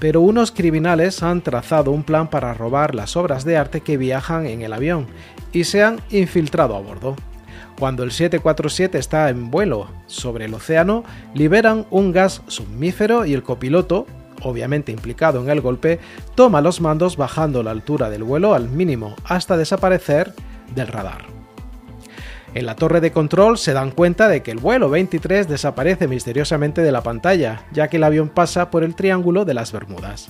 Pero 0.03 0.21
unos 0.21 0.51
criminales 0.51 1.23
han 1.23 1.43
trazado 1.43 1.93
un 1.93 2.03
plan 2.03 2.29
para 2.29 2.55
robar 2.55 2.93
las 2.93 3.17
obras 3.17 3.45
de 3.45 3.57
arte 3.57 3.83
que 3.83 3.97
viajan 3.97 4.47
en 4.47 4.63
el 4.63 4.73
avión 4.73 5.07
y 5.53 5.63
se 5.63 5.85
han 5.85 6.01
infiltrado 6.11 6.75
a 6.75 6.81
bordo. 6.81 7.15
Cuando 7.79 8.03
el 8.03 8.11
747 8.11 8.99
está 8.99 9.31
en 9.31 9.53
vuelo 9.53 9.87
sobre 10.09 10.47
el 10.47 10.55
océano, 10.55 11.05
liberan 11.35 11.87
un 11.91 12.11
gas 12.11 12.43
somnífero 12.49 13.27
y 13.27 13.33
el 13.33 13.45
copiloto, 13.45 14.09
obviamente 14.43 14.91
implicado 14.91 15.41
en 15.41 15.49
el 15.49 15.61
golpe, 15.61 16.01
toma 16.35 16.61
los 16.61 16.81
mandos 16.81 17.17
bajando 17.17 17.63
la 17.63 17.71
altura 17.71 18.11
del 18.11 18.25
vuelo 18.25 18.55
al 18.55 18.69
mínimo 18.69 19.15
hasta 19.23 19.57
desaparecer 19.57 20.35
del 20.75 20.89
radar. 20.89 21.42
En 22.55 22.67
la 22.67 22.77
torre 22.77 23.01
de 23.01 23.13
control 23.13 23.57
se 23.57 23.73
dan 23.73 23.91
cuenta 23.91 24.29
de 24.29 24.43
que 24.43 24.51
el 24.51 24.59
vuelo 24.59 24.91
23 24.91 25.49
desaparece 25.49 26.07
misteriosamente 26.07 26.83
de 26.83 26.93
la 26.93 27.03
pantalla, 27.03 27.63
ya 27.73 27.89
que 27.89 27.97
el 27.97 28.05
avión 28.05 28.29
pasa 28.29 28.71
por 28.71 28.85
el 28.85 28.95
Triángulo 28.95 29.47
de 29.47 29.55
las 29.55 29.73
Bermudas. 29.73 30.29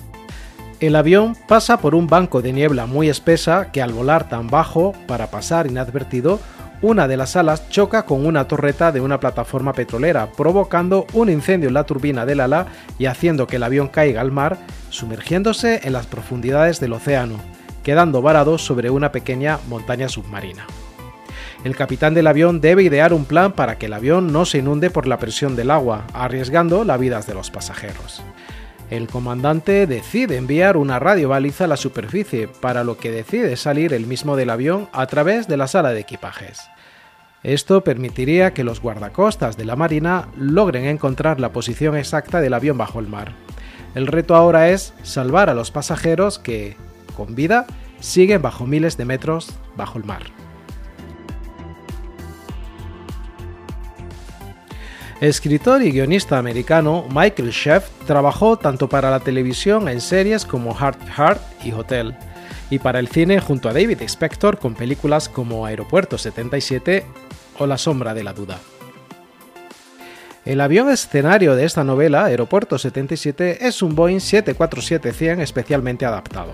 El 0.79 0.95
avión 0.95 1.35
pasa 1.47 1.77
por 1.77 1.95
un 1.95 2.07
banco 2.07 2.41
de 2.41 2.53
niebla 2.53 2.85
muy 2.85 3.09
espesa 3.09 3.71
que 3.71 3.81
al 3.81 3.91
volar 3.91 4.29
tan 4.29 4.47
bajo 4.47 4.93
para 5.05 5.31
pasar 5.31 5.67
inadvertido, 5.67 6.39
una 6.81 7.07
de 7.07 7.15
las 7.17 7.35
alas 7.35 7.69
choca 7.69 8.05
con 8.05 8.25
una 8.25 8.47
torreta 8.47 8.91
de 8.91 8.99
una 8.99 9.19
plataforma 9.19 9.73
petrolera, 9.73 10.31
provocando 10.31 11.07
un 11.13 11.29
incendio 11.29 11.69
en 11.69 11.73
la 11.73 11.85
turbina 11.85 12.25
del 12.25 12.41
ala 12.41 12.67
y 12.99 13.05
haciendo 13.05 13.47
que 13.47 13.55
el 13.57 13.63
avión 13.63 13.87
caiga 13.87 14.21
al 14.21 14.31
mar, 14.31 14.57
sumergiéndose 14.89 15.81
en 15.83 15.93
las 15.93 16.07
profundidades 16.07 16.79
del 16.79 16.93
océano, 16.93 17.35
quedando 17.83 18.21
varado 18.21 18.57
sobre 18.57 18.89
una 18.89 19.11
pequeña 19.11 19.59
montaña 19.69 20.09
submarina. 20.09 20.65
El 21.63 21.77
capitán 21.77 22.13
del 22.13 22.27
avión 22.27 22.59
debe 22.59 22.83
idear 22.83 23.13
un 23.13 23.23
plan 23.23 23.53
para 23.53 23.77
que 23.77 23.85
el 23.85 23.93
avión 23.93 24.33
no 24.33 24.43
se 24.45 24.57
inunde 24.57 24.89
por 24.89 25.07
la 25.07 25.17
presión 25.17 25.55
del 25.55 25.71
agua, 25.71 26.05
arriesgando 26.13 26.83
la 26.83 26.97
vida 26.97 27.21
de 27.21 27.33
los 27.33 27.51
pasajeros. 27.51 28.21
El 28.89 29.07
comandante 29.07 29.87
decide 29.87 30.35
enviar 30.35 30.75
una 30.75 30.99
radio 30.99 31.29
baliza 31.29 31.63
a 31.63 31.67
la 31.67 31.77
superficie, 31.77 32.49
para 32.49 32.83
lo 32.83 32.97
que 32.97 33.11
decide 33.11 33.55
salir 33.55 33.93
el 33.93 34.05
mismo 34.05 34.35
del 34.35 34.49
avión 34.49 34.89
a 34.91 35.07
través 35.07 35.47
de 35.47 35.55
la 35.55 35.67
sala 35.67 35.91
de 35.91 36.01
equipajes. 36.01 36.69
Esto 37.43 37.83
permitiría 37.83 38.53
que 38.53 38.65
los 38.65 38.81
guardacostas 38.81 39.55
de 39.55 39.65
la 39.65 39.77
Marina 39.77 40.27
logren 40.37 40.85
encontrar 40.85 41.39
la 41.39 41.53
posición 41.53 41.95
exacta 41.95 42.41
del 42.41 42.53
avión 42.53 42.77
bajo 42.77 42.99
el 42.99 43.07
mar. 43.07 43.33
El 43.95 44.07
reto 44.07 44.35
ahora 44.35 44.69
es 44.69 44.93
salvar 45.03 45.49
a 45.49 45.53
los 45.53 45.71
pasajeros 45.71 46.39
que, 46.39 46.75
con 47.15 47.35
vida, 47.35 47.65
siguen 47.99 48.41
bajo 48.41 48.65
miles 48.65 48.97
de 48.97 49.05
metros 49.05 49.49
bajo 49.77 49.97
el 49.97 50.03
mar. 50.03 50.42
Escritor 55.23 55.81
y 55.81 55.91
guionista 55.93 56.37
americano 56.37 57.05
Michael 57.09 57.51
Sheff 57.51 57.89
trabajó 58.05 58.57
tanto 58.57 58.89
para 58.89 59.09
la 59.09 59.21
televisión 59.21 59.87
en 59.87 60.01
series 60.01 60.43
como 60.43 60.75
Heart 60.75 60.99
Heart 61.15 61.41
y 61.63 61.71
Hotel, 61.71 62.13
y 62.69 62.77
para 62.79 62.99
el 62.99 63.07
cine 63.07 63.39
junto 63.39 63.69
a 63.69 63.73
David 63.73 64.01
Spector 64.01 64.59
con 64.59 64.75
películas 64.75 65.29
como 65.29 65.65
Aeropuerto 65.65 66.17
77 66.17 67.05
o 67.57 67.65
La 67.65 67.77
sombra 67.77 68.13
de 68.13 68.25
la 68.25 68.33
duda. 68.33 68.59
El 70.43 70.59
avión 70.59 70.89
escenario 70.89 71.55
de 71.55 71.63
esta 71.63 71.85
novela, 71.85 72.25
Aeropuerto 72.25 72.77
77, 72.77 73.65
es 73.65 73.81
un 73.81 73.95
Boeing 73.95 74.17
747-100 74.17 75.39
especialmente 75.39 76.05
adaptado. 76.05 76.51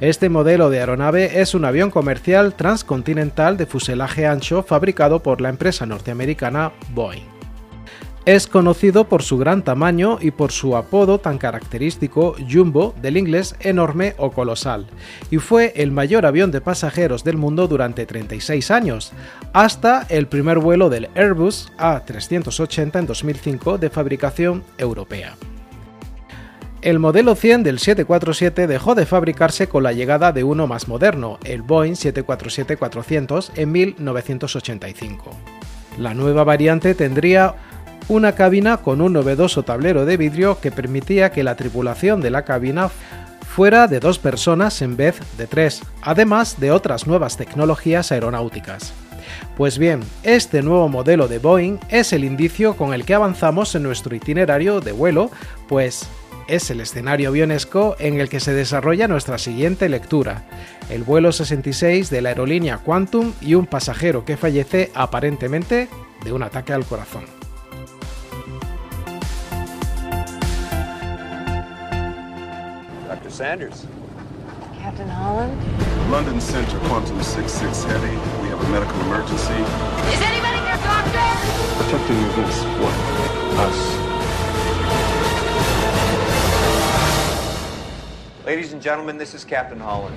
Este 0.00 0.28
modelo 0.28 0.68
de 0.68 0.80
aeronave 0.80 1.40
es 1.40 1.54
un 1.54 1.64
avión 1.64 1.92
comercial 1.92 2.54
transcontinental 2.54 3.56
de 3.56 3.66
fuselaje 3.66 4.26
ancho 4.26 4.64
fabricado 4.64 5.22
por 5.22 5.40
la 5.40 5.48
empresa 5.48 5.86
norteamericana 5.86 6.72
Boeing. 6.88 7.33
Es 8.26 8.46
conocido 8.46 9.04
por 9.04 9.22
su 9.22 9.36
gran 9.36 9.62
tamaño 9.62 10.16
y 10.18 10.30
por 10.30 10.50
su 10.50 10.78
apodo 10.78 11.18
tan 11.18 11.36
característico 11.36 12.34
Jumbo 12.50 12.94
del 13.02 13.18
inglés 13.18 13.54
enorme 13.60 14.14
o 14.16 14.30
colosal, 14.30 14.86
y 15.30 15.36
fue 15.36 15.74
el 15.76 15.90
mayor 15.90 16.24
avión 16.24 16.50
de 16.50 16.62
pasajeros 16.62 17.22
del 17.22 17.36
mundo 17.36 17.68
durante 17.68 18.06
36 18.06 18.70
años, 18.70 19.12
hasta 19.52 20.06
el 20.08 20.26
primer 20.26 20.58
vuelo 20.58 20.88
del 20.88 21.10
Airbus 21.14 21.70
A380 21.76 23.00
en 23.00 23.06
2005 23.06 23.76
de 23.76 23.90
fabricación 23.90 24.64
europea. 24.78 25.36
El 26.80 26.98
modelo 26.98 27.34
100 27.34 27.62
del 27.62 27.78
747 27.78 28.66
dejó 28.66 28.94
de 28.94 29.04
fabricarse 29.04 29.68
con 29.68 29.82
la 29.82 29.92
llegada 29.92 30.32
de 30.32 30.44
uno 30.44 30.66
más 30.66 30.88
moderno, 30.88 31.38
el 31.44 31.60
Boeing 31.60 31.92
747-400, 31.92 33.50
en 33.56 33.70
1985. 33.70 35.30
La 35.98 36.12
nueva 36.12 36.42
variante 36.42 36.94
tendría 36.94 37.54
una 38.08 38.32
cabina 38.32 38.78
con 38.78 39.00
un 39.00 39.12
novedoso 39.12 39.62
tablero 39.62 40.04
de 40.04 40.16
vidrio 40.16 40.60
que 40.60 40.70
permitía 40.70 41.30
que 41.30 41.44
la 41.44 41.56
tripulación 41.56 42.20
de 42.20 42.30
la 42.30 42.44
cabina 42.44 42.90
fuera 43.54 43.86
de 43.86 44.00
dos 44.00 44.18
personas 44.18 44.82
en 44.82 44.96
vez 44.96 45.20
de 45.38 45.46
tres, 45.46 45.82
además 46.02 46.58
de 46.58 46.72
otras 46.72 47.06
nuevas 47.06 47.36
tecnologías 47.36 48.12
aeronáuticas. 48.12 48.92
Pues 49.56 49.78
bien, 49.78 50.00
este 50.22 50.62
nuevo 50.62 50.88
modelo 50.88 51.28
de 51.28 51.38
Boeing 51.38 51.78
es 51.88 52.12
el 52.12 52.24
indicio 52.24 52.76
con 52.76 52.92
el 52.92 53.04
que 53.04 53.14
avanzamos 53.14 53.74
en 53.74 53.84
nuestro 53.84 54.14
itinerario 54.14 54.80
de 54.80 54.92
vuelo, 54.92 55.30
pues 55.68 56.06
es 56.48 56.70
el 56.70 56.80
escenario 56.80 57.30
avionesco 57.30 57.96
en 57.98 58.20
el 58.20 58.28
que 58.28 58.40
se 58.40 58.52
desarrolla 58.52 59.08
nuestra 59.08 59.38
siguiente 59.38 59.88
lectura, 59.88 60.44
el 60.90 61.04
vuelo 61.04 61.32
66 61.32 62.10
de 62.10 62.20
la 62.20 62.30
aerolínea 62.30 62.78
Quantum 62.78 63.32
y 63.40 63.54
un 63.54 63.66
pasajero 63.66 64.24
que 64.24 64.36
fallece 64.36 64.90
aparentemente 64.94 65.88
de 66.24 66.32
un 66.32 66.42
ataque 66.42 66.72
al 66.72 66.84
corazón. 66.84 67.33
Sanders. 73.34 73.84
Captain 74.78 75.08
Holland? 75.08 75.60
London 76.08 76.40
Center, 76.40 76.78
Quantum 76.86 77.20
66 77.20 77.82
Heavy. 77.82 78.10
We 78.42 78.48
have 78.48 78.62
a 78.62 78.68
medical 78.68 79.00
emergency. 79.00 79.54
Is 80.14 80.20
anybody 80.22 80.58
here, 80.58 80.78
Doctor? 80.84 81.18
Protecting 81.82 82.22
against 82.30 82.62
what? 82.78 82.94
Us. 83.58 83.78
Ladies 88.46 88.72
and 88.72 88.80
gentlemen, 88.80 89.18
this 89.18 89.34
is 89.34 89.44
Captain 89.44 89.80
Holland. 89.80 90.16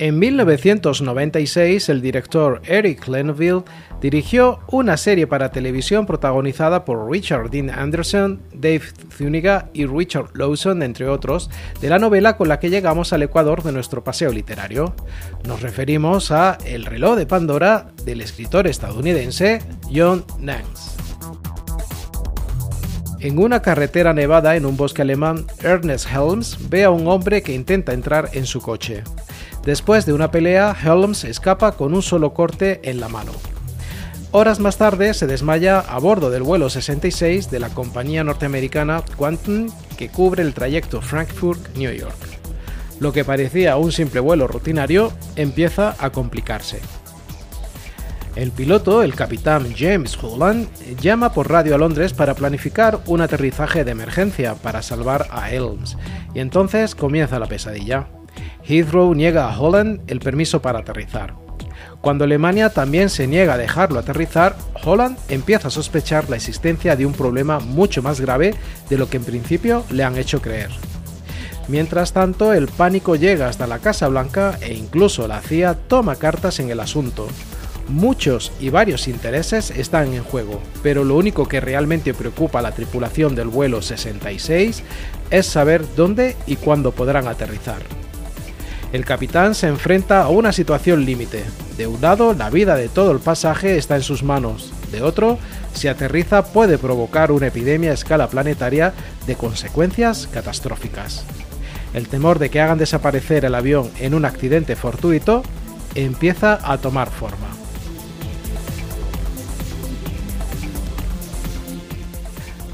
En 0.00 0.18
1996, 0.18 1.90
el 1.90 2.00
director 2.00 2.62
Eric 2.64 3.06
Lenville 3.06 3.64
dirigió 4.00 4.60
una 4.68 4.96
serie 4.96 5.26
para 5.26 5.50
televisión 5.50 6.06
protagonizada 6.06 6.86
por 6.86 7.10
Richard 7.10 7.50
Dean 7.50 7.68
Anderson, 7.68 8.40
Dave 8.54 8.80
Zuniga 9.14 9.68
y 9.74 9.84
Richard 9.84 10.30
Lawson, 10.32 10.82
entre 10.82 11.06
otros, 11.06 11.50
de 11.82 11.90
la 11.90 11.98
novela 11.98 12.38
con 12.38 12.48
la 12.48 12.58
que 12.58 12.70
llegamos 12.70 13.12
al 13.12 13.24
Ecuador 13.24 13.62
de 13.62 13.72
nuestro 13.72 14.02
paseo 14.02 14.32
literario. 14.32 14.94
Nos 15.46 15.60
referimos 15.60 16.30
a 16.30 16.56
El 16.64 16.86
reloj 16.86 17.18
de 17.18 17.26
Pandora 17.26 17.88
del 18.02 18.22
escritor 18.22 18.68
estadounidense 18.68 19.60
John 19.94 20.24
Nance. 20.38 20.98
En 23.18 23.38
una 23.38 23.60
carretera 23.60 24.14
nevada 24.14 24.56
en 24.56 24.64
un 24.64 24.78
bosque 24.78 25.02
alemán, 25.02 25.44
Ernest 25.62 26.06
Helms 26.10 26.70
ve 26.70 26.84
a 26.84 26.90
un 26.90 27.06
hombre 27.06 27.42
que 27.42 27.52
intenta 27.52 27.92
entrar 27.92 28.30
en 28.32 28.46
su 28.46 28.62
coche. 28.62 29.04
Después 29.64 30.06
de 30.06 30.12
una 30.12 30.30
pelea, 30.30 30.74
Helms 30.82 31.24
escapa 31.24 31.72
con 31.72 31.94
un 31.94 32.02
solo 32.02 32.32
corte 32.32 32.80
en 32.82 32.98
la 33.00 33.08
mano. 33.08 33.32
Horas 34.32 34.60
más 34.60 34.76
tarde 34.76 35.12
se 35.12 35.26
desmaya 35.26 35.80
a 35.80 35.98
bordo 35.98 36.30
del 36.30 36.44
vuelo 36.44 36.70
66 36.70 37.50
de 37.50 37.60
la 37.60 37.68
compañía 37.68 38.22
norteamericana 38.22 39.02
Quantum 39.16 39.68
que 39.98 40.08
cubre 40.08 40.42
el 40.42 40.54
trayecto 40.54 41.02
Frankfurt-New 41.02 41.92
York. 41.92 42.16
Lo 43.00 43.12
que 43.12 43.24
parecía 43.24 43.76
un 43.76 43.92
simple 43.92 44.20
vuelo 44.20 44.46
rutinario 44.46 45.12
empieza 45.34 45.96
a 45.98 46.10
complicarse. 46.10 46.80
El 48.36 48.52
piloto, 48.52 49.02
el 49.02 49.14
capitán 49.14 49.74
James 49.76 50.16
Holland, 50.22 50.68
llama 51.00 51.32
por 51.32 51.50
radio 51.50 51.74
a 51.74 51.78
Londres 51.78 52.12
para 52.12 52.34
planificar 52.34 53.00
un 53.06 53.22
aterrizaje 53.22 53.84
de 53.84 53.90
emergencia 53.90 54.54
para 54.54 54.82
salvar 54.82 55.26
a 55.32 55.50
Helms, 55.50 55.96
y 56.34 56.38
entonces 56.38 56.94
comienza 56.94 57.40
la 57.40 57.46
pesadilla. 57.46 58.06
Heathrow 58.70 59.12
niega 59.14 59.48
a 59.48 59.58
Holland 59.58 60.00
el 60.06 60.20
permiso 60.20 60.62
para 60.62 60.78
aterrizar. 60.78 61.34
Cuando 62.00 62.24
Alemania 62.24 62.70
también 62.70 63.10
se 63.10 63.26
niega 63.26 63.54
a 63.54 63.58
dejarlo 63.58 63.98
aterrizar, 63.98 64.56
Holland 64.84 65.18
empieza 65.28 65.68
a 65.68 65.72
sospechar 65.72 66.30
la 66.30 66.36
existencia 66.36 66.94
de 66.94 67.04
un 67.04 67.12
problema 67.12 67.58
mucho 67.58 68.00
más 68.00 68.20
grave 68.20 68.54
de 68.88 68.96
lo 68.96 69.10
que 69.10 69.16
en 69.16 69.24
principio 69.24 69.84
le 69.90 70.04
han 70.04 70.16
hecho 70.16 70.40
creer. 70.40 70.70
Mientras 71.66 72.12
tanto, 72.12 72.52
el 72.52 72.68
pánico 72.68 73.16
llega 73.16 73.48
hasta 73.48 73.66
la 73.66 73.80
Casa 73.80 74.06
Blanca 74.08 74.56
e 74.60 74.72
incluso 74.72 75.26
la 75.26 75.40
CIA 75.40 75.74
toma 75.74 76.16
cartas 76.16 76.60
en 76.60 76.70
el 76.70 76.80
asunto. 76.80 77.26
Muchos 77.88 78.52
y 78.60 78.70
varios 78.70 79.08
intereses 79.08 79.70
están 79.72 80.14
en 80.14 80.22
juego, 80.22 80.60
pero 80.82 81.02
lo 81.02 81.16
único 81.16 81.48
que 81.48 81.60
realmente 81.60 82.14
preocupa 82.14 82.60
a 82.60 82.62
la 82.62 82.72
tripulación 82.72 83.34
del 83.34 83.48
vuelo 83.48 83.82
66 83.82 84.82
es 85.30 85.46
saber 85.46 85.84
dónde 85.96 86.36
y 86.46 86.54
cuándo 86.54 86.92
podrán 86.92 87.26
aterrizar. 87.26 87.99
El 88.92 89.04
capitán 89.04 89.54
se 89.54 89.68
enfrenta 89.68 90.22
a 90.22 90.28
una 90.30 90.52
situación 90.52 91.04
límite. 91.04 91.44
De 91.76 91.86
un 91.86 92.00
lado, 92.00 92.34
la 92.34 92.50
vida 92.50 92.74
de 92.74 92.88
todo 92.88 93.12
el 93.12 93.20
pasaje 93.20 93.76
está 93.78 93.94
en 93.94 94.02
sus 94.02 94.24
manos. 94.24 94.72
De 94.90 95.02
otro, 95.02 95.38
si 95.72 95.86
aterriza 95.86 96.44
puede 96.52 96.76
provocar 96.76 97.30
una 97.30 97.46
epidemia 97.46 97.92
a 97.92 97.94
escala 97.94 98.28
planetaria 98.28 98.92
de 99.28 99.36
consecuencias 99.36 100.28
catastróficas. 100.32 101.24
El 101.94 102.08
temor 102.08 102.40
de 102.40 102.50
que 102.50 102.60
hagan 102.60 102.78
desaparecer 102.78 103.44
el 103.44 103.54
avión 103.54 103.90
en 104.00 104.12
un 104.12 104.24
accidente 104.24 104.74
fortuito 104.74 105.44
empieza 105.94 106.58
a 106.60 106.78
tomar 106.78 107.10
forma. 107.10 107.46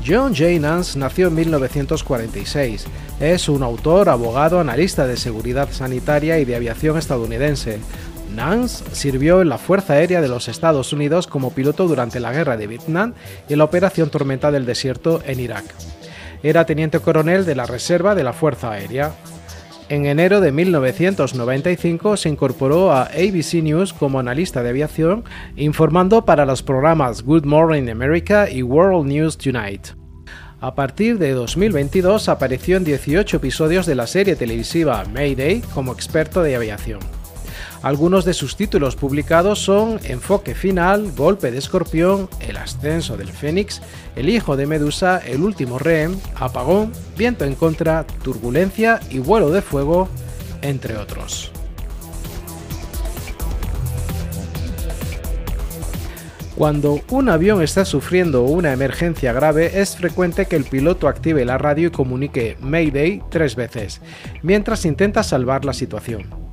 John 0.07 0.37
J. 0.37 0.61
Nance 0.61 0.97
nació 0.97 1.29
en 1.29 1.35
1946 1.35 2.87
es 3.19 3.49
un 3.49 3.63
autor, 3.63 4.09
abogado, 4.09 4.61
analista 4.61 5.07
de 5.07 5.17
seguridad 5.17 5.69
sanitaria 5.73 6.39
y 6.39 6.45
de 6.45 6.55
aviación 6.55 6.97
estadounidense. 6.97 7.81
Nance 8.33 8.85
sirvió 8.93 9.41
en 9.41 9.49
la 9.49 9.59
Fuerza 9.59 9.95
Aérea 9.95 10.21
de 10.21 10.29
los 10.29 10.47
Estados 10.49 10.93
Unidos 10.93 11.27
como 11.27 11.53
piloto 11.53 11.89
durante 11.89 12.21
la 12.21 12.33
Guerra 12.33 12.57
de 12.57 12.69
Vietnam 12.69 13.15
y 13.49 13.57
la 13.57 13.65
Operación 13.65 14.11
Tormenta 14.11 14.53
del 14.53 14.67
Desierto 14.67 15.23
en 15.27 15.41
Irak. 15.41 15.65
Era 16.43 16.67
teniente 16.67 17.01
coronel 17.01 17.45
de 17.45 17.57
la 17.57 17.67
Reserva 17.67 18.15
de 18.15 18.23
la 18.23 18.33
Fuerza 18.33 18.71
Aérea. 18.71 19.13
En 19.89 20.05
enero 20.05 20.41
de 20.41 20.51
1995 20.51 22.17
se 22.17 22.29
incorporó 22.29 22.91
a 22.91 23.05
ABC 23.05 23.63
News 23.63 23.93
como 23.93 24.19
analista 24.19 24.65
de 24.65 24.71
aviación, 24.71 25.23
informando 25.55 26.25
para 26.25 26.45
los 26.45 26.65
programas 26.65 27.23
Good 27.23 27.45
Morning 27.45 27.89
America 27.89 28.51
y 28.51 28.65
World 28.65 29.07
News 29.07 29.39
Tonight. 29.39 29.89
A 30.61 30.75
partir 30.75 31.19
de 31.19 31.31
2022 31.31 32.29
apareció 32.29 32.79
en 32.79 32.85
18 32.85 33.37
episodios 33.37 33.87
de 33.87 33.95
la 33.95 34.09
serie 34.09 34.35
televisiva 34.35 35.05
Mayday 35.15 35.61
como 35.73 35.93
experto 35.93 36.43
de 36.43 36.57
aviación. 36.57 36.99
Algunos 37.83 38.25
de 38.25 38.35
sus 38.35 38.57
títulos 38.57 38.97
publicados 38.97 39.61
son 39.61 40.01
Enfoque 40.05 40.55
Final, 40.55 41.13
Golpe 41.13 41.51
de 41.51 41.59
Escorpión, 41.59 42.29
El 42.41 42.57
Ascenso 42.57 43.17
del 43.17 43.29
Fénix, 43.29 43.81
El 44.17 44.29
Hijo 44.29 44.57
de 44.57 44.67
Medusa, 44.67 45.19
El 45.25 45.43
Último 45.43 45.79
Rehén, 45.79 46.21
Apagón, 46.37 46.93
Viento 47.17 47.45
en 47.45 47.55
Contra, 47.55 48.07
Turbulencia 48.23 49.01
y 49.11 49.19
Vuelo 49.19 49.51
de 49.51 49.63
Fuego, 49.63 50.09
entre 50.63 50.97
otros. 50.97 51.53
Cuando 56.57 57.03
un 57.11 57.29
avión 57.29 57.63
está 57.63 57.85
sufriendo 57.85 58.45
una 58.45 58.73
emergencia 58.73 59.35
grave, 59.35 59.79
es 59.83 59.95
frecuente 59.95 60.47
que 60.47 60.57
el 60.57 60.65
piloto 60.65 61.07
active 61.07 61.45
la 61.45 61.59
radio 61.59 61.89
y 61.89 61.91
comunique 61.91 62.57
Mayday 62.61 63.23
tres 63.31 63.57
veces, 63.57 64.01
mientras 64.43 64.87
intenta 64.87 65.23
salvar 65.23 65.67
la 65.67 65.75
situación. 65.75 66.46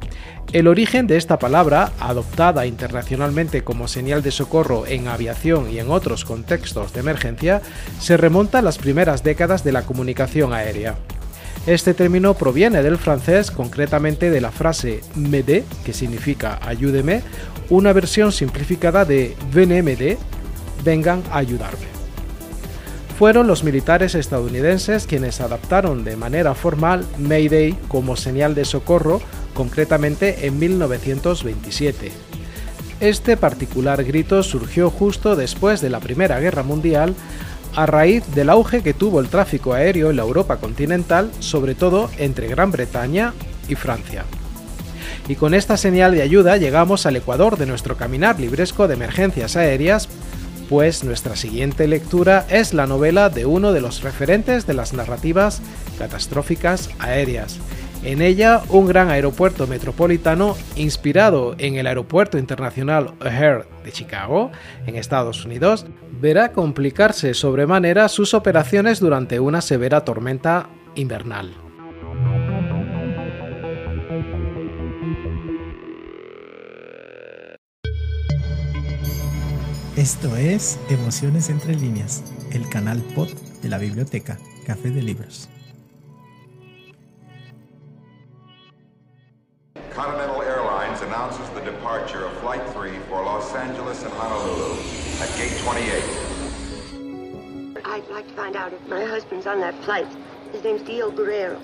El 0.53 0.67
origen 0.67 1.07
de 1.07 1.17
esta 1.17 1.39
palabra, 1.39 1.93
adoptada 1.99 2.67
internacionalmente 2.67 3.63
como 3.63 3.87
señal 3.87 4.21
de 4.21 4.29
socorro 4.29 4.85
en 4.85 5.07
aviación 5.07 5.71
y 5.71 5.79
en 5.79 5.89
otros 5.89 6.25
contextos 6.25 6.93
de 6.93 6.99
emergencia, 6.99 7.63
se 7.99 8.17
remonta 8.17 8.59
a 8.59 8.61
las 8.61 8.77
primeras 8.77 9.23
décadas 9.23 9.63
de 9.63 9.71
la 9.71 9.81
comunicación 9.81 10.53
aérea. 10.53 10.93
Este 11.65 11.95
término 11.95 12.35
proviene 12.35 12.83
del 12.83 12.99
francés, 12.99 13.49
concretamente 13.49 14.29
de 14.29 14.41
la 14.41 14.51
frase 14.51 15.01
m'aider, 15.15 15.63
que 15.83 15.91
significa 15.91 16.59
ayúdeme, 16.61 17.23
una 17.71 17.91
versión 17.91 18.31
simplificada 18.31 19.05
de 19.05 19.35
venez 19.51 20.19
vengan 20.83 21.23
a 21.31 21.39
ayudarme. 21.39 21.87
Fueron 23.17 23.47
los 23.47 23.63
militares 23.63 24.13
estadounidenses 24.13 25.07
quienes 25.07 25.41
adaptaron 25.41 26.03
de 26.03 26.15
manera 26.15 26.53
formal 26.53 27.07
Mayday 27.17 27.75
como 27.87 28.15
señal 28.15 28.53
de 28.53 28.65
socorro, 28.65 29.19
concretamente 29.53 30.45
en 30.47 30.59
1927. 30.59 32.11
Este 32.99 33.37
particular 33.37 34.03
grito 34.03 34.43
surgió 34.43 34.89
justo 34.89 35.35
después 35.35 35.81
de 35.81 35.89
la 35.89 35.99
Primera 35.99 36.39
Guerra 36.39 36.63
Mundial 36.63 37.15
a 37.75 37.85
raíz 37.85 38.23
del 38.35 38.49
auge 38.49 38.81
que 38.81 38.93
tuvo 38.93 39.19
el 39.19 39.29
tráfico 39.29 39.73
aéreo 39.73 40.09
en 40.09 40.17
la 40.17 40.23
Europa 40.23 40.57
continental, 40.57 41.31
sobre 41.39 41.75
todo 41.75 42.09
entre 42.17 42.47
Gran 42.47 42.71
Bretaña 42.71 43.33
y 43.67 43.75
Francia. 43.75 44.25
Y 45.27 45.35
con 45.35 45.53
esta 45.53 45.77
señal 45.77 46.13
de 46.13 46.21
ayuda 46.21 46.57
llegamos 46.57 47.05
al 47.05 47.15
ecuador 47.15 47.57
de 47.57 47.65
nuestro 47.65 47.97
caminar 47.97 48.39
libresco 48.39 48.87
de 48.87 48.95
emergencias 48.95 49.55
aéreas, 49.55 50.09
pues 50.69 51.03
nuestra 51.03 51.35
siguiente 51.35 51.87
lectura 51.87 52.45
es 52.49 52.73
la 52.73 52.87
novela 52.87 53.29
de 53.29 53.45
uno 53.45 53.73
de 53.73 53.81
los 53.81 54.01
referentes 54.01 54.65
de 54.65 54.73
las 54.73 54.93
narrativas 54.93 55.61
catastróficas 55.97 56.89
aéreas, 56.99 57.59
en 58.03 58.21
ella, 58.21 58.61
un 58.69 58.85
gran 58.85 59.09
aeropuerto 59.09 59.65
metropolitano 59.65 60.57
inspirado 60.75 61.55
en 61.57 61.75
el 61.75 61.87
Aeropuerto 61.87 62.37
Internacional 62.37 63.13
O'Hare 63.21 63.65
de 63.83 63.91
Chicago, 63.91 64.51
en 64.85 64.95
Estados 64.95 65.45
Unidos, 65.45 65.85
verá 66.19 66.51
complicarse 66.51 67.33
sobremanera 67.33 68.09
sus 68.09 68.33
operaciones 68.33 68.99
durante 68.99 69.39
una 69.39 69.61
severa 69.61 70.01
tormenta 70.03 70.69
invernal. 70.95 71.53
Esto 79.95 80.35
es 80.35 80.79
Emociones 80.89 81.49
entre 81.49 81.75
líneas, 81.75 82.23
el 82.51 82.67
canal 82.67 82.99
pod 83.15 83.29
de 83.61 83.69
la 83.69 83.77
biblioteca 83.77 84.39
Café 84.65 84.89
de. 84.89 85.52
Continental 89.93 90.41
Airlines 90.41 91.01
announces 91.01 91.47
the 91.51 91.61
departure 91.61 92.25
of 92.25 92.35
Flight 92.39 92.67
3 92.69 92.97
for 93.09 93.23
Los 93.23 93.53
Angeles 93.53 94.01
and 94.03 94.11
Honolulu 94.13 94.75
at 95.21 95.29
Gate 95.37 95.55
28. 95.59 96.03
I'd 97.85 98.07
like 98.09 98.27
to 98.27 98.33
find 98.33 98.55
out 98.55 98.73
if 98.73 98.87
my 98.87 99.05
husband's 99.05 99.45
on 99.45 99.59
that 99.59 99.75
flight. 99.83 100.07
His 100.51 100.63
name's 100.63 100.81
Dio 100.81 101.11
Guerrero. 101.11 101.61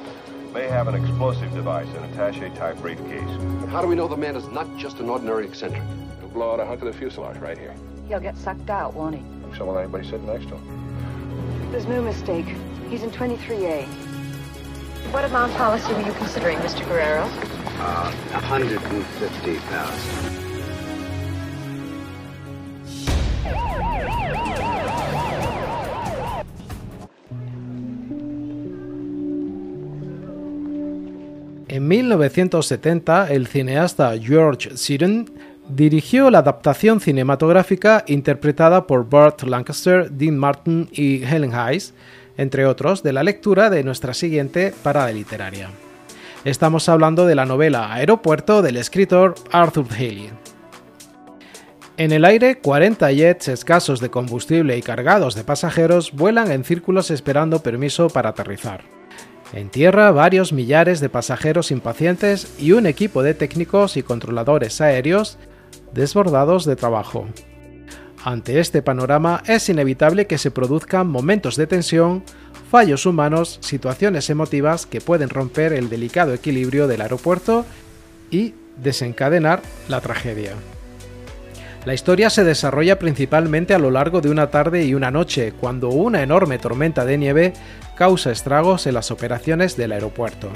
May 0.54 0.68
have 0.68 0.88
an 0.88 0.94
explosive 0.94 1.52
device 1.56 1.88
in 1.90 2.04
a 2.04 2.08
attache-type 2.10 2.78
briefcase. 2.78 3.38
But 3.62 3.70
how 3.70 3.82
do 3.82 3.88
we 3.88 3.96
know 3.96 4.08
the 4.08 4.16
man 4.16 4.36
is 4.36 4.48
not 4.50 4.78
just 4.78 5.00
an 5.00 5.10
ordinary 5.10 5.48
eccentric? 5.48 5.82
He'll 6.20 6.30
blow 6.30 6.54
out 6.54 6.60
a 6.60 6.66
hunk 6.68 6.84
of 6.84 6.94
the 6.94 6.94
fuselage 6.94 7.38
right 7.38 7.58
here. 7.58 7.74
He'll 8.08 8.20
get 8.20 8.38
sucked 8.38 8.70
out, 8.70 8.94
won't 8.94 9.16
he? 9.16 9.24
So 9.58 9.66
will 9.66 9.80
anybody 9.80 10.04
sitting 10.08 10.28
next 10.28 10.50
to 10.50 10.56
him. 10.56 11.72
There's 11.72 11.88
no 11.88 12.04
mistake. 12.04 12.46
He's 12.92 13.02
in 13.02 13.10
23A. 13.10 14.09
What 15.12 15.26
amount 15.26 15.54
policy 15.56 15.94
were 15.94 16.02
you 16.02 16.14
considering, 16.14 16.60
Mr. 16.60 16.86
Guerrero? 16.88 17.28
Uh, 17.80 18.12
150,000. 18.32 20.40
En 31.70 31.88
1970, 31.88 33.32
el 33.32 33.48
cineasta 33.48 34.18
George 34.18 34.76
Seaton 34.76 35.32
dirigió 35.70 36.32
la 36.32 36.40
adaptación 36.40 37.00
cinematográfica 37.00 38.04
interpretada 38.08 38.88
por 38.88 39.06
Burt 39.06 39.44
Lancaster, 39.44 40.10
Dean 40.10 40.38
Martin 40.38 40.90
y 40.92 41.24
Helen 41.24 41.54
Hayes, 41.54 41.94
entre 42.40 42.66
otros, 42.66 43.04
de 43.04 43.12
la 43.12 43.22
lectura 43.22 43.70
de 43.70 43.84
nuestra 43.84 44.14
siguiente 44.14 44.74
parada 44.82 45.12
literaria. 45.12 45.72
Estamos 46.46 46.88
hablando 46.88 47.26
de 47.26 47.36
la 47.36 47.46
novela 47.46 47.94
Aeropuerto 47.94 48.62
del 48.62 48.78
escritor 48.78 49.36
Arthur 49.52 49.88
Haley. 49.92 50.30
En 51.98 52.14
el 52.14 52.24
aire, 52.24 52.60
40 52.60 53.12
jets 53.12 53.50
escasos 53.50 54.00
de 54.00 54.10
combustible 54.10 54.78
y 54.78 54.82
cargados 54.82 55.36
de 55.36 55.44
pasajeros 55.44 56.14
vuelan 56.14 56.50
en 56.50 56.64
círculos 56.64 57.12
esperando 57.12 57.62
permiso 57.62 58.08
para 58.08 58.30
aterrizar. 58.30 58.86
En 59.52 59.68
tierra, 59.68 60.10
varios 60.12 60.54
millares 60.54 61.02
de 61.02 61.10
pasajeros 61.10 61.72
impacientes 61.72 62.56
y 62.58 62.72
un 62.72 62.86
equipo 62.86 63.22
de 63.22 63.34
técnicos 63.34 63.98
y 63.98 64.04
controladores 64.04 64.80
aéreos 64.80 65.38
desbordados 65.92 66.64
de 66.64 66.78
trabajo. 66.78 67.28
Ante 68.24 68.60
este 68.60 68.82
panorama 68.82 69.44
es 69.48 69.70
inevitable 69.70 70.28
que 70.28 70.38
se 70.38 70.52
produzcan 70.52 71.08
momentos 71.08 71.56
de 71.56 71.68
tensión, 71.68 72.24
fallos 72.70 73.06
humanos, 73.06 73.60
situaciones 73.62 74.30
emotivas 74.30 74.86
que 74.86 75.00
pueden 75.00 75.30
romper 75.30 75.72
el 75.72 75.90
delicado 75.90 76.34
equilibrio 76.34 76.88
del 76.88 77.02
aeropuerto 77.02 77.66
y 78.30 78.54
desencadenar 78.78 79.62
la 79.88 80.02
tragedia. 80.02 80.54
La 81.86 81.94
historia 81.94 82.30
se 82.30 82.44
desarrolla 82.44 83.00
principalmente 83.00 83.74
a 83.74 83.80
lo 83.80 83.90
largo 83.90 84.20
de 84.20 84.30
una 84.30 84.52
tarde 84.52 84.84
y 84.84 84.94
una 84.94 85.12
noche, 85.12 85.54
cuando 85.54 85.90
una 85.90 86.22
enorme 86.22 86.60
tormenta 86.60 87.06
de 87.06 87.18
nieve 87.18 87.54
causa 87.96 88.32
estragos 88.32 88.86
en 88.86 88.96
las 88.96 89.12
operaciones 89.12 89.78
del 89.78 89.94
aeropuerto. 89.94 90.50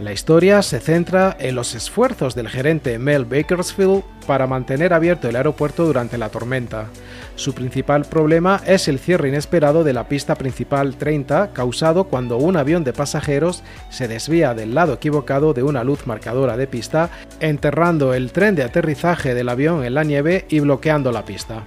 La 0.00 0.12
historia 0.12 0.62
se 0.62 0.78
centra 0.78 1.36
en 1.40 1.56
los 1.56 1.74
esfuerzos 1.74 2.36
del 2.36 2.48
gerente 2.48 3.00
Mel 3.00 3.24
Bakersfield 3.24 4.04
para 4.28 4.46
mantener 4.46 4.92
abierto 4.92 5.28
el 5.28 5.34
aeropuerto 5.34 5.84
durante 5.86 6.18
la 6.18 6.28
tormenta. 6.28 6.86
Su 7.34 7.52
principal 7.52 8.04
problema 8.04 8.60
es 8.64 8.86
el 8.86 9.00
cierre 9.00 9.28
inesperado 9.28 9.82
de 9.82 9.92
la 9.92 10.06
pista 10.06 10.36
principal 10.36 10.96
30 10.96 11.52
causado 11.52 12.04
cuando 12.04 12.36
un 12.36 12.56
avión 12.56 12.84
de 12.84 12.92
pasajeros 12.92 13.64
se 13.90 14.06
desvía 14.06 14.54
del 14.54 14.72
lado 14.72 14.94
equivocado 14.94 15.52
de 15.52 15.64
una 15.64 15.82
luz 15.82 16.06
marcadora 16.06 16.56
de 16.56 16.68
pista, 16.68 17.10
enterrando 17.40 18.14
el 18.14 18.30
tren 18.30 18.54
de 18.54 18.62
aterrizaje 18.62 19.34
del 19.34 19.48
avión 19.48 19.84
en 19.84 19.94
la 19.94 20.04
nieve 20.04 20.46
y 20.48 20.60
bloqueando 20.60 21.10
la 21.10 21.24
pista. 21.24 21.64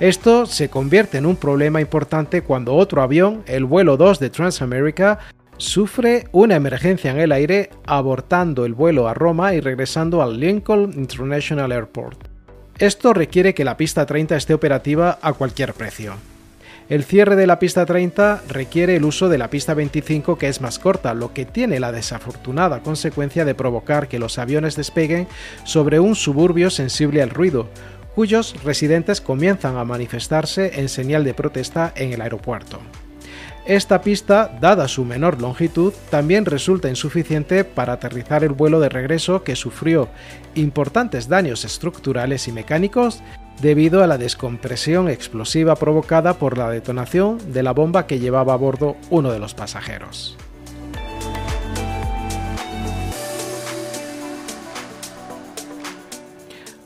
Esto 0.00 0.46
se 0.46 0.70
convierte 0.70 1.18
en 1.18 1.26
un 1.26 1.36
problema 1.36 1.80
importante 1.80 2.42
cuando 2.42 2.74
otro 2.74 3.02
avión, 3.02 3.42
el 3.46 3.64
vuelo 3.64 3.96
2 3.96 4.18
de 4.18 4.30
Transamerica, 4.30 5.18
sufre 5.60 6.26
una 6.32 6.56
emergencia 6.56 7.10
en 7.10 7.18
el 7.18 7.32
aire 7.32 7.70
abortando 7.86 8.64
el 8.64 8.74
vuelo 8.74 9.08
a 9.08 9.14
Roma 9.14 9.54
y 9.54 9.60
regresando 9.60 10.22
al 10.22 10.40
Lincoln 10.40 10.92
International 10.94 11.70
Airport. 11.70 12.28
Esto 12.78 13.12
requiere 13.12 13.52
que 13.52 13.64
la 13.64 13.76
pista 13.76 14.06
30 14.06 14.36
esté 14.36 14.54
operativa 14.54 15.18
a 15.20 15.34
cualquier 15.34 15.74
precio. 15.74 16.14
El 16.88 17.04
cierre 17.04 17.36
de 17.36 17.46
la 17.46 17.58
pista 17.58 17.84
30 17.86 18.42
requiere 18.48 18.96
el 18.96 19.04
uso 19.04 19.28
de 19.28 19.38
la 19.38 19.50
pista 19.50 19.74
25 19.74 20.38
que 20.38 20.48
es 20.48 20.60
más 20.60 20.78
corta, 20.78 21.14
lo 21.14 21.32
que 21.34 21.44
tiene 21.44 21.78
la 21.78 21.92
desafortunada 21.92 22.80
consecuencia 22.80 23.44
de 23.44 23.54
provocar 23.54 24.08
que 24.08 24.18
los 24.18 24.38
aviones 24.38 24.76
despeguen 24.76 25.28
sobre 25.64 26.00
un 26.00 26.16
suburbio 26.16 26.70
sensible 26.70 27.22
al 27.22 27.30
ruido, 27.30 27.68
cuyos 28.14 28.56
residentes 28.64 29.20
comienzan 29.20 29.76
a 29.76 29.84
manifestarse 29.84 30.80
en 30.80 30.88
señal 30.88 31.22
de 31.22 31.34
protesta 31.34 31.92
en 31.94 32.12
el 32.12 32.22
aeropuerto. 32.22 32.80
Esta 33.70 34.00
pista, 34.00 34.50
dada 34.60 34.88
su 34.88 35.04
menor 35.04 35.40
longitud, 35.40 35.92
también 36.10 36.44
resulta 36.44 36.88
insuficiente 36.88 37.62
para 37.62 37.92
aterrizar 37.92 38.42
el 38.42 38.50
vuelo 38.50 38.80
de 38.80 38.88
regreso 38.88 39.44
que 39.44 39.54
sufrió 39.54 40.08
importantes 40.56 41.28
daños 41.28 41.64
estructurales 41.64 42.48
y 42.48 42.52
mecánicos 42.52 43.22
debido 43.62 44.02
a 44.02 44.08
la 44.08 44.18
descompresión 44.18 45.08
explosiva 45.08 45.76
provocada 45.76 46.34
por 46.34 46.58
la 46.58 46.68
detonación 46.68 47.52
de 47.52 47.62
la 47.62 47.70
bomba 47.70 48.08
que 48.08 48.18
llevaba 48.18 48.54
a 48.54 48.56
bordo 48.56 48.96
uno 49.08 49.30
de 49.30 49.38
los 49.38 49.54
pasajeros. 49.54 50.36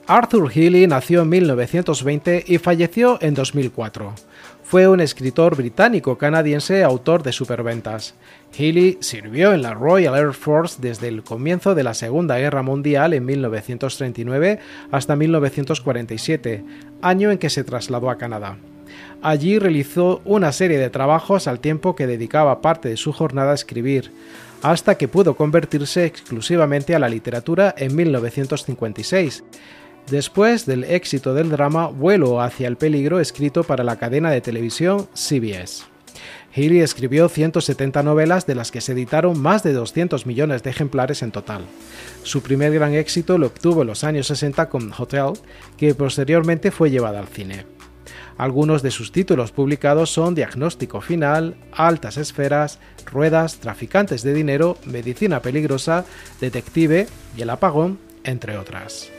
Arthur 0.07 0.51
Healy 0.51 0.87
nació 0.87 1.23
en 1.23 1.31
1920 1.31 2.45
y 2.47 2.59
falleció 2.59 3.17
en 3.23 3.33
2004 3.33 4.34
fue 4.65 4.89
un 4.89 5.01
escritor 5.01 5.57
británico-canadiense 5.57 6.83
autor 6.83 7.23
de 7.23 7.33
superventas. 7.33 8.15
Healy 8.57 8.99
sirvió 9.01 9.53
en 9.53 9.63
la 9.63 9.75
Royal 9.75 10.17
Air 10.17 10.33
Force 10.33 10.79
desde 10.81 11.09
el 11.09 11.23
comienzo 11.23 11.75
de 11.75 11.85
la 11.85 11.93
Segunda 11.93 12.39
Guerra 12.39 12.63
Mundial 12.63 13.13
en 13.13 13.27
1939 13.27 14.59
hasta 14.91 15.17
1947, 15.17 16.65
año 17.03 17.31
en 17.31 17.39
que 17.39 17.51
se 17.51 17.63
trasladó 17.63 18.09
a 18.09 18.17
Canadá. 18.17 18.57
Allí 19.23 19.59
realizó 19.59 20.23
una 20.25 20.51
serie 20.51 20.79
de 20.79 20.91
trabajos 20.91 21.47
al 21.47 21.61
tiempo 21.61 21.95
que 21.95 22.07
dedicaba 22.07 22.63
parte 22.63 22.89
de 22.89 22.97
su 22.97 23.13
jornada 23.13 23.53
a 23.53 23.55
escribir, 23.55 24.13
hasta 24.63 24.97
que 24.97 25.09
pudo 25.09 25.37
convertirse 25.37 26.07
exclusivamente 26.07 26.95
a 26.95 26.99
la 26.99 27.11
literatura 27.11 27.75
en 27.77 27.95
1956 27.95 29.45
después 30.11 30.67
del 30.67 30.85
éxito 30.85 31.35
del 31.35 31.51
drama 31.51 31.89
Vuelo 31.89 32.41
hacia 32.41 32.69
el 32.69 32.77
peligro 32.77 33.21
escrito 33.21 33.65
para 33.65 33.85
la 33.85 33.97
cadena 33.97 34.31
de 34.31 34.41
televisión 34.41 35.09
CBS. 35.15 35.85
Healy 36.55 36.81
escribió 36.81 37.29
170 37.29 38.03
novelas 38.05 38.47
de 38.47 38.55
las 38.55 38.71
que 38.71 38.81
se 38.81 38.93
editaron 38.93 39.41
más 39.41 39.65
de 39.65 39.73
200 39.73 40.25
millones 40.25 40.63
de 40.63 40.71
ejemplares 40.71 41.23
en 41.23 41.33
total. 41.33 41.65
Su 42.23 42.43
primer 42.43 42.73
gran 42.73 42.95
éxito 42.95 43.39
lo 43.39 43.49
obtuvo 43.49 43.83
en 43.83 43.89
los 43.89 44.05
años 44.05 44.29
60 44.29 44.69
con 44.69 44.93
Hotel, 44.97 45.33
que 45.77 45.95
posteriormente 45.97 46.71
fue 46.71 46.91
llevada 46.91 47.19
al 47.19 47.27
cine. 47.27 47.67
Algunos 48.37 48.83
de 48.83 48.91
sus 48.91 49.11
títulos 49.11 49.53
publicados 49.53 50.11
son 50.11 50.35
Diagnóstico 50.35 51.01
Final, 51.01 51.57
Altas 51.73 52.17
Esferas, 52.17 52.79
Ruedas, 53.07 53.59
Traficantes 53.59 54.23
de 54.23 54.35
Dinero, 54.35 54.77
Medicina 54.87 55.41
Peligrosa, 55.41 56.05
Detective 56.41 57.07
y 57.37 57.43
El 57.43 57.51
Apagón, 57.51 57.99
entre 58.25 58.59
otras. 58.59 59.11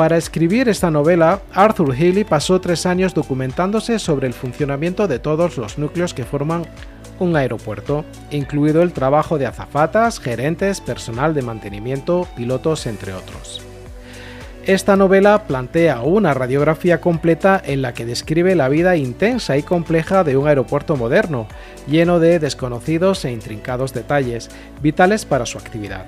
Para 0.00 0.16
escribir 0.16 0.66
esta 0.70 0.90
novela, 0.90 1.42
Arthur 1.52 1.94
Healy 1.94 2.24
pasó 2.24 2.58
tres 2.58 2.86
años 2.86 3.12
documentándose 3.12 3.98
sobre 3.98 4.26
el 4.26 4.32
funcionamiento 4.32 5.06
de 5.06 5.18
todos 5.18 5.58
los 5.58 5.76
núcleos 5.76 6.14
que 6.14 6.24
forman 6.24 6.62
un 7.18 7.36
aeropuerto, 7.36 8.06
incluido 8.30 8.80
el 8.80 8.94
trabajo 8.94 9.36
de 9.36 9.44
azafatas, 9.44 10.18
gerentes, 10.18 10.80
personal 10.80 11.34
de 11.34 11.42
mantenimiento, 11.42 12.26
pilotos, 12.34 12.86
entre 12.86 13.12
otros. 13.12 13.60
Esta 14.64 14.96
novela 14.96 15.44
plantea 15.46 16.00
una 16.00 16.32
radiografía 16.32 17.02
completa 17.02 17.60
en 17.62 17.82
la 17.82 17.92
que 17.92 18.06
describe 18.06 18.54
la 18.54 18.70
vida 18.70 18.96
intensa 18.96 19.58
y 19.58 19.62
compleja 19.62 20.24
de 20.24 20.34
un 20.38 20.48
aeropuerto 20.48 20.96
moderno, 20.96 21.46
lleno 21.86 22.20
de 22.20 22.38
desconocidos 22.38 23.26
e 23.26 23.32
intrincados 23.32 23.92
detalles, 23.92 24.48
vitales 24.80 25.26
para 25.26 25.44
su 25.44 25.58
actividad. 25.58 26.06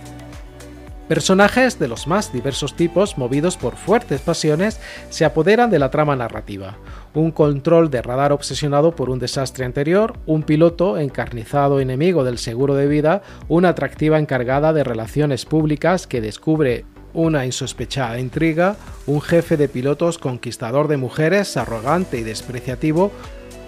Personajes 1.08 1.78
de 1.78 1.88
los 1.88 2.06
más 2.06 2.32
diversos 2.32 2.74
tipos, 2.74 3.18
movidos 3.18 3.56
por 3.56 3.76
fuertes 3.76 4.20
pasiones, 4.20 4.80
se 5.10 5.24
apoderan 5.24 5.68
de 5.70 5.78
la 5.78 5.90
trama 5.90 6.16
narrativa. 6.16 6.76
Un 7.12 7.32
control 7.32 7.90
de 7.90 8.02
radar 8.02 8.32
obsesionado 8.32 8.94
por 8.94 9.10
un 9.10 9.18
desastre 9.18 9.64
anterior, 9.64 10.14
un 10.26 10.42
piloto 10.44 10.96
encarnizado 10.96 11.80
enemigo 11.80 12.24
del 12.24 12.38
seguro 12.38 12.74
de 12.76 12.86
vida, 12.86 13.22
una 13.48 13.70
atractiva 13.70 14.18
encargada 14.18 14.72
de 14.72 14.84
relaciones 14.84 15.44
públicas 15.44 16.06
que 16.06 16.20
descubre 16.20 16.84
una 17.14 17.44
insospechada 17.44 18.18
intriga, 18.18 18.76
un 19.06 19.20
jefe 19.20 19.56
de 19.56 19.68
pilotos 19.68 20.18
conquistador 20.18 20.88
de 20.88 20.96
mujeres, 20.96 21.56
arrogante 21.56 22.18
y 22.18 22.22
despreciativo, 22.22 23.12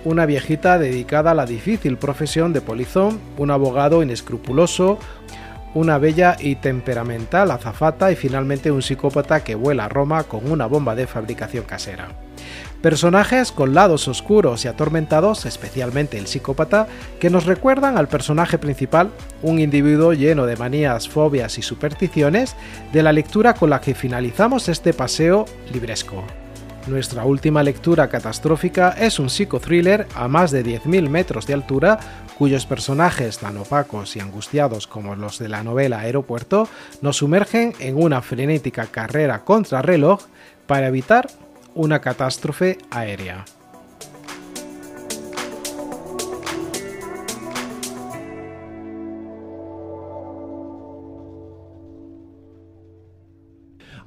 una 0.04 0.26
viejita 0.26 0.78
dedicada 0.78 1.30
a 1.30 1.34
la 1.34 1.46
difícil 1.46 1.96
profesión 1.96 2.52
de 2.52 2.60
polizón, 2.60 3.20
un 3.38 3.50
abogado 3.50 4.02
inescrupuloso, 4.02 4.98
una 5.74 5.98
bella 5.98 6.37
y 6.38 6.56
temperamental 6.56 7.50
azafata 7.50 8.10
y 8.10 8.16
finalmente 8.16 8.70
un 8.70 8.82
psicópata 8.82 9.44
que 9.44 9.54
vuela 9.54 9.87
a 9.87 9.88
Roma 9.88 10.24
con 10.24 10.50
una 10.50 10.66
bomba 10.66 10.94
de 10.94 11.06
fabricación 11.06 11.64
casera. 11.64 12.08
Personajes 12.80 13.50
con 13.50 13.72
lados 13.74 14.08
oscuros 14.08 14.64
y 14.64 14.68
atormentados, 14.68 15.46
especialmente 15.46 16.18
el 16.18 16.26
psicópata, 16.26 16.87
que 17.18 17.30
nos 17.30 17.46
recuerdan 17.46 17.96
al 17.96 18.08
personaje 18.08 18.58
principal, 18.58 19.10
un 19.42 19.58
individuo 19.58 20.12
lleno 20.12 20.44
de 20.44 20.56
manías, 20.56 21.08
fobias 21.08 21.56
y 21.56 21.62
supersticiones, 21.62 22.56
de 22.92 23.02
la 23.02 23.14
lectura 23.14 23.54
con 23.54 23.70
la 23.70 23.80
que 23.80 23.94
finalizamos 23.94 24.68
este 24.68 24.92
paseo 24.92 25.46
libresco. 25.72 26.24
Nuestra 26.86 27.24
última 27.24 27.62
lectura 27.62 28.08
catastrófica 28.08 28.90
es 28.90 29.18
un 29.18 29.30
psicothriller 29.30 30.06
a 30.14 30.28
más 30.28 30.50
de 30.50 30.62
10.000 30.62 31.08
metros 31.08 31.46
de 31.46 31.54
altura 31.54 31.98
cuyos 32.36 32.66
personajes 32.66 33.38
tan 33.38 33.56
opacos 33.56 34.16
y 34.16 34.20
angustiados 34.20 34.86
como 34.86 35.16
los 35.16 35.38
de 35.38 35.48
la 35.48 35.62
novela 35.62 36.00
Aeropuerto 36.00 36.68
nos 37.00 37.16
sumergen 37.16 37.72
en 37.78 37.96
una 37.96 38.20
frenética 38.20 38.86
carrera 38.86 39.44
contra 39.44 39.80
reloj 39.80 40.24
para 40.66 40.88
evitar 40.88 41.30
una 41.74 42.00
catástrofe 42.02 42.76
aérea. 42.90 43.46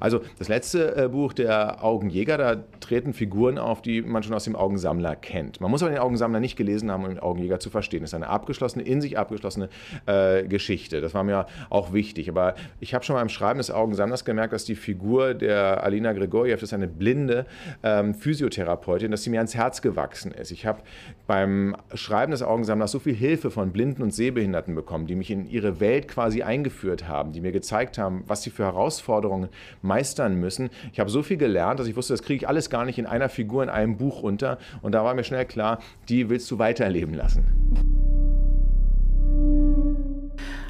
Also 0.00 0.20
das 0.38 0.48
letzte 0.48 0.96
äh, 0.96 1.08
Buch, 1.08 1.32
der 1.32 1.84
Augenjäger, 1.84 2.38
da 2.38 2.56
treten 2.88 3.12
Figuren 3.12 3.58
auf, 3.58 3.82
die 3.82 4.02
man 4.02 4.22
schon 4.22 4.34
aus 4.34 4.44
dem 4.44 4.56
Augensammler 4.56 5.14
kennt. 5.14 5.60
Man 5.60 5.70
muss 5.70 5.82
aber 5.82 5.92
den 5.92 6.00
Augensammler 6.00 6.40
nicht 6.40 6.56
gelesen 6.56 6.90
haben, 6.90 7.04
um 7.04 7.10
den 7.10 7.18
Augenjäger 7.18 7.60
zu 7.60 7.70
verstehen. 7.70 8.00
Das 8.00 8.10
ist 8.10 8.14
eine 8.14 8.28
abgeschlossene, 8.28 8.84
in 8.84 9.00
sich 9.00 9.18
abgeschlossene 9.18 9.68
äh, 10.06 10.44
Geschichte. 10.44 11.00
Das 11.00 11.14
war 11.14 11.22
mir 11.22 11.46
auch 11.68 11.92
wichtig. 11.92 12.28
Aber 12.28 12.54
ich 12.80 12.94
habe 12.94 13.04
schon 13.04 13.16
beim 13.16 13.28
Schreiben 13.28 13.58
des 13.58 13.70
Augensammlers 13.70 14.24
gemerkt, 14.24 14.52
dass 14.52 14.64
die 14.64 14.74
Figur 14.74 15.34
der 15.34 15.84
Alina 15.84 16.12
Grigoriev, 16.12 16.60
das 16.60 16.70
ist 16.70 16.74
eine 16.74 16.88
blinde 16.88 17.46
ähm, 17.82 18.14
Physiotherapeutin, 18.14 19.10
dass 19.10 19.22
sie 19.22 19.30
mir 19.30 19.38
ans 19.38 19.54
Herz 19.54 19.82
gewachsen 19.82 20.32
ist. 20.32 20.50
Ich 20.50 20.64
habe 20.64 20.80
beim 21.26 21.76
Schreiben 21.94 22.32
des 22.32 22.42
Augensammlers 22.42 22.90
so 22.90 22.98
viel 22.98 23.14
Hilfe 23.14 23.50
von 23.50 23.70
Blinden 23.70 24.02
und 24.02 24.14
Sehbehinderten 24.14 24.74
bekommen, 24.74 25.06
die 25.06 25.14
mich 25.14 25.30
in 25.30 25.46
ihre 25.48 25.80
Welt 25.80 26.08
quasi 26.08 26.42
eingeführt 26.42 27.06
haben, 27.06 27.32
die 27.32 27.42
mir 27.42 27.52
gezeigt 27.52 27.98
haben, 27.98 28.24
was 28.26 28.42
sie 28.42 28.50
für 28.50 28.64
Herausforderungen 28.64 29.50
meistern 29.82 30.40
müssen. 30.40 30.70
Ich 30.92 31.00
habe 31.00 31.10
so 31.10 31.22
viel 31.22 31.36
gelernt, 31.36 31.80
dass 31.80 31.86
ich 31.86 31.96
wusste, 31.96 32.14
das 32.14 32.22
kriege 32.22 32.36
ich 32.36 32.48
alles 32.48 32.70
gar 32.70 32.77
nicht 32.84 32.98
in 32.98 33.06
einer 33.06 33.28
Figur 33.28 33.62
in 33.62 33.68
einem 33.68 33.96
Buch 33.96 34.22
unter. 34.22 34.58
Und 34.82 34.92
da 34.92 35.04
war 35.04 35.14
mir 35.14 35.24
schnell 35.24 35.44
klar, 35.44 35.78
die 36.08 36.28
willst 36.28 36.50
du 36.50 36.58
weiterleben 36.58 37.14
lassen. 37.14 37.44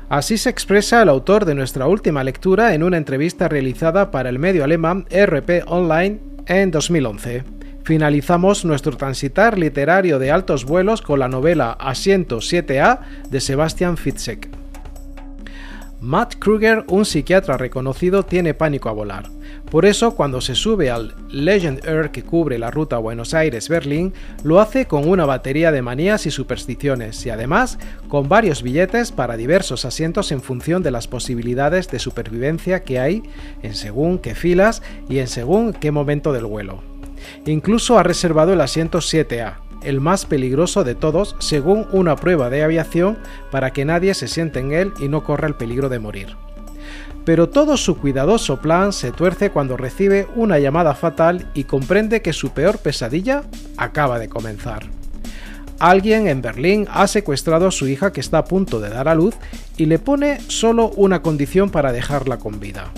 Así 0.09 0.39
se 0.39 0.49
expresa 0.49 1.03
el 1.03 1.11
autor 1.11 1.45
de 1.45 1.55
nuestra 1.55 1.87
última 1.87 2.25
lectura 2.25 2.73
en 2.73 2.83
una 2.83 2.97
entrevista 2.97 3.47
realizada 3.47 4.11
para 4.11 4.31
el 4.31 4.39
medio 4.39 4.65
alemán 4.65 5.05
RP 5.11 5.65
Online 5.67 6.19
en 6.47 6.71
2011. 6.71 7.45
Finalizamos 7.85 8.65
nuestro 8.65 8.97
transitar 8.97 9.59
literario 9.59 10.19
de 10.19 10.31
altos 10.31 10.65
vuelos 10.65 11.03
con 11.03 11.19
la 11.19 11.29
novela 11.29 11.73
Asiento 11.73 12.39
7A 12.39 13.01
de 13.31 13.41
Sebastian 13.41 13.99
Fitzek. 13.99 14.49
Matt 16.01 16.37
Kruger, 16.39 16.85
un 16.87 17.05
psiquiatra 17.05 17.57
reconocido, 17.57 18.23
tiene 18.23 18.55
pánico 18.55 18.89
a 18.89 18.93
volar. 18.93 19.31
Por 19.69 19.85
eso, 19.85 20.15
cuando 20.15 20.41
se 20.41 20.55
sube 20.55 20.91
al 20.91 21.15
Legend 21.29 21.85
Air 21.85 22.11
que 22.11 22.23
cubre 22.23 22.57
la 22.57 22.71
ruta 22.71 22.99
Buenos 22.99 23.35
Aires-Berlín, 23.35 24.15
lo 24.45 24.61
hace 24.61 24.87
con 24.87 25.09
una 25.09 25.27
batería 25.27 25.73
de 25.73 25.83
manías 25.83 26.25
y 26.27 26.31
supersticiones 26.31 27.27
y 27.27 27.31
además 27.31 27.79
con 28.09 28.29
varios 28.29 28.63
billetes 28.63 29.11
para 29.11 29.37
diversos 29.37 29.85
asientos 29.85 30.31
en 30.31 30.41
función 30.41 30.85
de 30.85 30.93
las 30.93 31.09
posibilidades 31.09 31.89
de 31.89 31.99
supervivencia 31.99 32.85
que 32.85 33.01
hay 33.01 33.23
en 33.63 33.75
según 33.75 34.19
qué 34.19 34.37
filas 34.37 34.83
y 35.09 35.19
en 35.19 35.27
según 35.27 35.73
qué 35.73 35.91
momento 35.91 36.33
del 36.33 36.47
vuelo. 36.47 36.81
Incluso 37.45 37.99
ha 37.99 38.05
reservado 38.05 38.53
el 38.53 38.61
asiento 38.61 38.99
7A, 38.99 39.57
el 39.83 40.01
más 40.01 40.27
peligroso 40.27 40.85
de 40.85 40.95
todos 40.95 41.37
según 41.39 41.87
una 41.93 42.17
prueba 42.17 42.51
de 42.51 42.63
aviación 42.63 43.19
para 43.51 43.73
que 43.73 43.85
nadie 43.85 44.15
se 44.15 44.29
siente 44.29 44.61
en 44.61 44.73
él 44.73 44.93
y 45.01 45.09
no 45.09 45.25
corra 45.25 45.49
el 45.49 45.55
peligro 45.55 45.89
de 45.89 45.99
morir. 45.99 46.37
Pero 47.25 47.49
todo 47.49 47.77
su 47.77 47.99
cuidadoso 47.99 48.61
plan 48.61 48.93
se 48.93 49.13
tuerce 49.13 49.51
cuando 49.51 49.77
recibe 49.77 50.27
una 50.35 50.59
llamada 50.59 50.95
fatal 50.95 51.51
y 51.53 51.65
comprende 51.65 52.23
que 52.23 52.33
su 52.33 52.51
peor 52.51 52.79
pesadilla 52.79 53.43
acaba 53.77 54.19
de 54.19 54.29
comenzar. 54.29 54.87
Alguien 55.79 56.27
en 56.27 56.43
Berlín 56.43 56.87
ha 56.91 57.07
secuestrado 57.07 57.69
a 57.69 57.71
su 57.71 57.87
hija 57.87 58.13
que 58.13 58.21
está 58.21 58.39
a 58.39 58.45
punto 58.45 58.81
de 58.81 58.89
dar 58.89 59.09
a 59.09 59.15
luz 59.15 59.35
y 59.77 59.87
le 59.87 59.99
pone 59.99 60.41
solo 60.49 60.91
una 60.97 61.23
condición 61.23 61.71
para 61.71 61.93
dejarla 61.93 62.39
con 62.39 62.59
vida. 62.59 62.91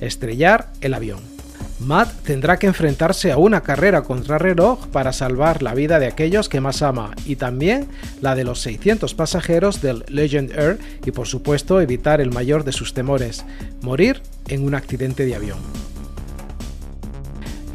Estrellar 0.00 0.70
el 0.80 0.92
avión. 0.92 1.37
Matt 1.80 2.12
tendrá 2.24 2.58
que 2.58 2.66
enfrentarse 2.66 3.30
a 3.30 3.38
una 3.38 3.62
carrera 3.62 4.02
contra 4.02 4.38
reloj 4.38 4.88
para 4.88 5.12
salvar 5.12 5.62
la 5.62 5.74
vida 5.74 5.98
de 5.98 6.06
aquellos 6.06 6.48
que 6.48 6.60
más 6.60 6.82
ama 6.82 7.12
y 7.24 7.36
también 7.36 7.86
la 8.20 8.34
de 8.34 8.44
los 8.44 8.60
600 8.60 9.14
pasajeros 9.14 9.80
del 9.80 10.04
Legend 10.08 10.50
Air 10.58 10.78
y 11.04 11.12
por 11.12 11.28
supuesto 11.28 11.80
evitar 11.80 12.20
el 12.20 12.32
mayor 12.32 12.64
de 12.64 12.72
sus 12.72 12.94
temores, 12.94 13.44
morir 13.80 14.22
en 14.48 14.64
un 14.64 14.74
accidente 14.74 15.24
de 15.24 15.36
avión. 15.36 15.87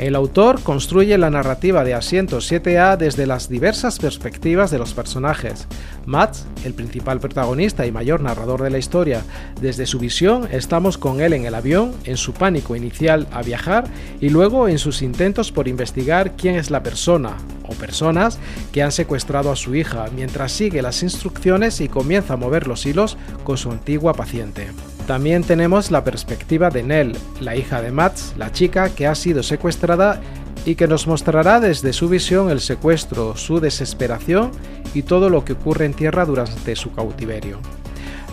El 0.04 0.16
autor 0.16 0.62
construye 0.62 1.18
la 1.18 1.30
narrativa 1.30 1.86
de 1.86 1.94
Asiento 1.94 2.40
7A 2.40 2.98
desde 2.98 3.26
las 3.26 3.48
diversas 3.48 4.00
perspectivas 4.00 4.70
de 4.70 4.78
los 4.78 4.94
personajes. 4.94 5.66
Matt, 6.06 6.36
el 6.66 6.74
principal 6.74 7.22
protagonista 7.22 7.86
y 7.86 7.94
mayor 7.94 8.20
narrador 8.20 8.64
de 8.64 8.70
la 8.70 8.80
historia, 8.80 9.24
desde 9.62 9.86
su 9.86 10.00
visión 10.00 10.50
estamos 10.52 10.98
con 10.98 11.22
él 11.22 11.32
en 11.32 11.46
el 11.46 11.56
avión, 11.56 11.94
en 12.04 12.18
su 12.18 12.34
pánico 12.34 12.76
inicial 12.76 13.28
a 13.32 13.44
viajar 13.44 13.86
y 14.20 14.28
luego 14.28 14.68
en 14.68 14.78
sus 14.78 15.02
intentos 15.02 15.54
por 15.54 15.70
investigar 15.70 16.34
quién 16.36 16.56
es 16.56 16.70
la 16.70 16.84
persona 16.84 17.38
o 17.66 17.74
personas 17.74 18.40
que 18.74 18.84
han 18.84 18.92
secuestrado 18.92 19.54
a 19.54 19.56
su 19.56 19.74
hija, 19.74 20.08
mientras 20.14 20.52
sigue 20.52 20.82
las 20.82 21.02
instrucciones 21.02 21.80
y 21.80 21.88
comienza 21.88 22.34
a 22.34 22.38
mover 22.38 22.68
los 22.68 22.86
hilos 22.86 23.16
con 23.46 23.56
su 23.56 23.72
antigua 23.72 24.14
paciente. 24.14 24.68
También 25.08 25.44
tenemos 25.44 25.92
la 25.92 26.04
perspectiva 26.04 26.70
de 26.70 26.82
Nell, 26.82 27.18
la 27.42 27.58
hija 27.58 27.82
de 27.82 27.92
Mats, 27.92 28.34
la 28.38 28.52
chica 28.54 28.90
que 28.90 29.06
ha 29.06 29.16
sido 29.16 29.44
secuestrada 29.44 30.22
y 30.66 30.76
que 30.76 30.88
nos 30.88 31.08
mostrará 31.08 31.60
desde 31.60 31.92
su 31.92 32.08
visión 32.08 32.50
el 32.50 32.62
secuestro, 32.62 33.36
su 33.36 33.60
desesperación 33.60 34.52
y 34.94 35.04
todo 35.04 35.30
lo 35.30 35.44
que 35.44 35.54
ocurre 35.54 35.86
en 35.86 35.94
tierra 35.94 36.26
durante 36.26 36.78
su 36.78 36.94
cautiverio. 36.94 37.60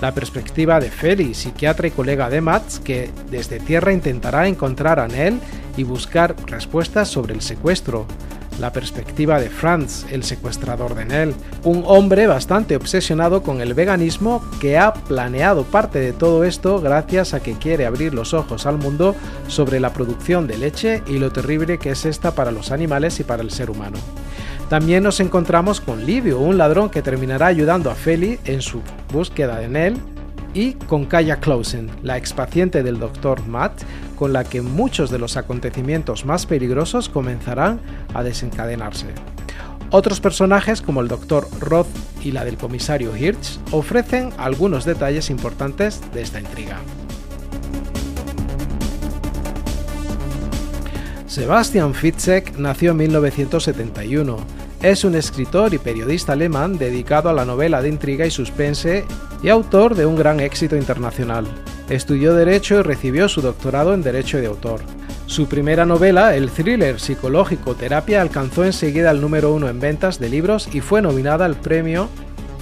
La 0.01 0.15
perspectiva 0.15 0.79
de 0.79 0.91
Feli, 0.91 1.35
psiquiatra 1.35 1.89
y 1.89 1.91
colega 1.91 2.31
de 2.31 2.41
Mats, 2.41 2.79
que 2.79 3.11
desde 3.31 3.59
tierra 3.59 3.93
intentará 3.93 4.47
encontrar 4.47 5.01
a 5.01 5.09
Nell 5.09 5.41
y 5.77 5.83
buscar 5.83 6.37
respuestas 6.47 7.09
sobre 7.09 7.35
el 7.35 7.43
secuestro, 7.43 8.07
la 8.61 8.73
perspectiva 8.73 9.41
de 9.41 9.49
Franz, 9.49 10.05
el 10.11 10.23
secuestrador 10.23 10.95
de 10.95 11.07
Nell, 11.07 11.35
un 11.65 11.83
hombre 11.87 12.27
bastante 12.27 12.77
obsesionado 12.77 13.43
con 13.43 13.61
el 13.61 13.75
veganismo 13.75 14.45
que 14.61 14.79
ha 14.79 14.93
planeado 14.93 15.65
parte 15.65 15.99
de 15.99 16.13
todo 16.13 16.45
esto 16.45 16.81
gracias 16.81 17.35
a 17.35 17.41
que 17.41 17.55
quiere 17.55 17.87
abrir 17.87 18.15
los 18.15 18.35
ojos 18.35 18.67
al 18.67 18.79
mundo 18.79 19.17
sobre 19.49 19.81
la 19.81 19.93
producción 19.93 20.47
de 20.47 20.59
leche 20.59 21.03
y 21.07 21.19
lo 21.19 21.33
terrible 21.33 21.79
que 21.79 21.91
es 21.91 22.05
esta 22.05 22.35
para 22.35 22.53
los 22.53 22.71
animales 22.71 23.19
y 23.21 23.25
para 23.25 23.43
el 23.43 23.51
ser 23.51 23.71
humano. 23.71 23.99
También 24.69 25.03
nos 25.03 25.19
encontramos 25.19 25.81
con 25.81 26.07
Livio, 26.07 26.39
un 26.39 26.57
ladrón 26.57 26.91
que 26.91 27.03
terminará 27.03 27.47
ayudando 27.47 27.91
a 27.91 27.97
Feli 27.97 28.39
en 28.45 28.63
su 28.63 28.83
búsqueda 29.13 29.57
de 29.59 29.69
Nell, 29.69 29.97
y 30.55 30.73
con 30.75 31.07
Kaya 31.07 31.41
Clausen, 31.41 31.91
la 32.03 32.17
expaciente 32.17 32.83
del 32.83 32.99
Dr. 32.99 33.47
Matt, 33.47 33.83
con 34.17 34.33
la 34.33 34.45
que 34.45 34.63
muchos 34.63 35.11
de 35.11 35.19
los 35.19 35.37
acontecimientos 35.37 36.25
más 36.25 36.47
peligrosos 36.47 37.09
comenzarán 37.09 37.81
a 38.15 38.23
desencadenarse. 38.23 39.07
Otros 39.91 40.21
personajes 40.21 40.83
como 40.83 41.01
el 41.01 41.09
Dr. 41.09 41.47
Roth 41.59 41.89
y 42.23 42.33
la 42.33 42.45
del 42.45 42.57
comisario 42.57 43.17
Hirsch 43.17 43.59
ofrecen 43.73 44.31
algunos 44.39 44.85
detalles 44.85 45.31
importantes 45.31 46.01
de 46.13 46.23
esta 46.23 46.41
intriga. 46.41 46.79
Sebastian 51.27 51.95
Fitzek 51.95 52.59
nació 52.59 52.91
en 52.91 52.97
1971. 52.99 54.60
Es 54.83 55.05
un 55.05 55.15
escritor 55.15 55.75
y 55.75 55.79
periodista 55.79 56.33
alemán 56.33 56.79
dedicado 56.79 57.29
a 57.29 57.35
la 57.35 57.45
novela 57.45 57.83
de 57.83 57.91
intriga 57.91 58.25
y 58.25 58.31
suspense 58.31 59.05
y 59.43 59.51
autor 59.51 59.95
de 59.95 60.07
un 60.07 60.17
gran 60.17 60.41
éxito 60.41 60.75
internacional. 60.75 61.47
Estudió 61.91 62.33
Derecho 62.33 62.79
y 62.79 62.83
recibió 62.83 63.29
su 63.29 63.43
doctorado 63.43 63.93
en 63.93 64.03
Derecho 64.03 64.39
de 64.39 64.47
Autor. 64.47 64.81
Su 65.27 65.49
primera 65.49 65.85
novela, 65.85 66.35
el 66.35 66.51
thriller 66.51 66.99
psicológico 66.99 67.75
Terapia, 67.75 68.23
alcanzó 68.23 68.65
enseguida 68.65 69.11
el 69.11 69.21
número 69.21 69.53
uno 69.53 69.69
en 69.69 69.81
ventas 69.81 70.19
de 70.19 70.31
libros 70.31 70.67
y 70.73 70.81
fue 70.81 71.03
nominada 71.03 71.45
al 71.45 71.57
premio 71.57 72.09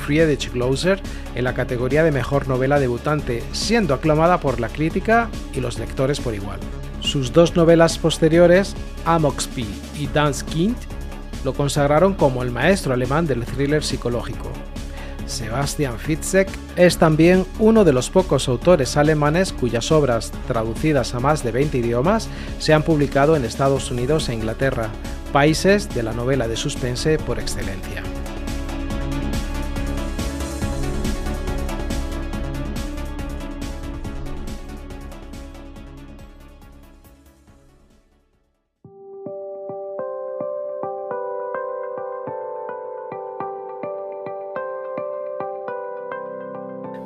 Friedrich 0.05 0.53
Glauser 0.53 1.01
en 1.37 1.45
la 1.45 1.55
categoría 1.55 2.03
de 2.03 2.11
Mejor 2.11 2.49
Novela 2.49 2.81
Debutante, 2.81 3.45
siendo 3.53 3.95
aclamada 3.95 4.41
por 4.41 4.59
la 4.59 4.71
crítica 4.71 5.29
y 5.55 5.61
los 5.61 5.79
lectores 5.79 6.19
por 6.19 6.35
igual. 6.35 6.59
Sus 6.99 7.33
dos 7.33 7.55
novelas 7.55 7.97
posteriores, 7.97 8.75
Amoxpi 9.05 9.67
y 9.97 10.09
Das 10.09 10.43
Kind, 10.43 10.77
lo 11.45 11.55
consagraron 11.55 12.15
como 12.15 12.43
el 12.43 12.51
maestro 12.51 12.93
alemán 12.93 13.27
del 13.27 13.45
thriller 13.45 13.85
psicológico. 13.85 14.51
Sebastian 15.27 15.99
Fitzek 15.99 16.49
es 16.77 16.97
también 16.97 17.45
uno 17.59 17.85
de 17.85 17.93
los 17.93 18.11
pocos 18.11 18.49
autores 18.49 18.97
alemanes 18.97 19.53
cuyas 19.53 19.93
obras, 19.93 20.33
traducidas 20.47 21.15
a 21.15 21.21
más 21.21 21.45
de 21.45 21.53
20 21.53 21.79
idiomas, 21.79 22.29
se 22.59 22.73
han 22.73 22.83
publicado 22.83 23.37
en 23.37 23.45
Estados 23.45 23.91
Unidos 23.91 24.29
e 24.29 24.35
Inglaterra, 24.35 24.89
países 25.33 25.95
de 25.95 26.03
la 26.03 26.13
novela 26.13 26.49
de 26.49 26.57
suspense 26.57 27.19
por 27.19 27.39
excelencia. 27.39 28.03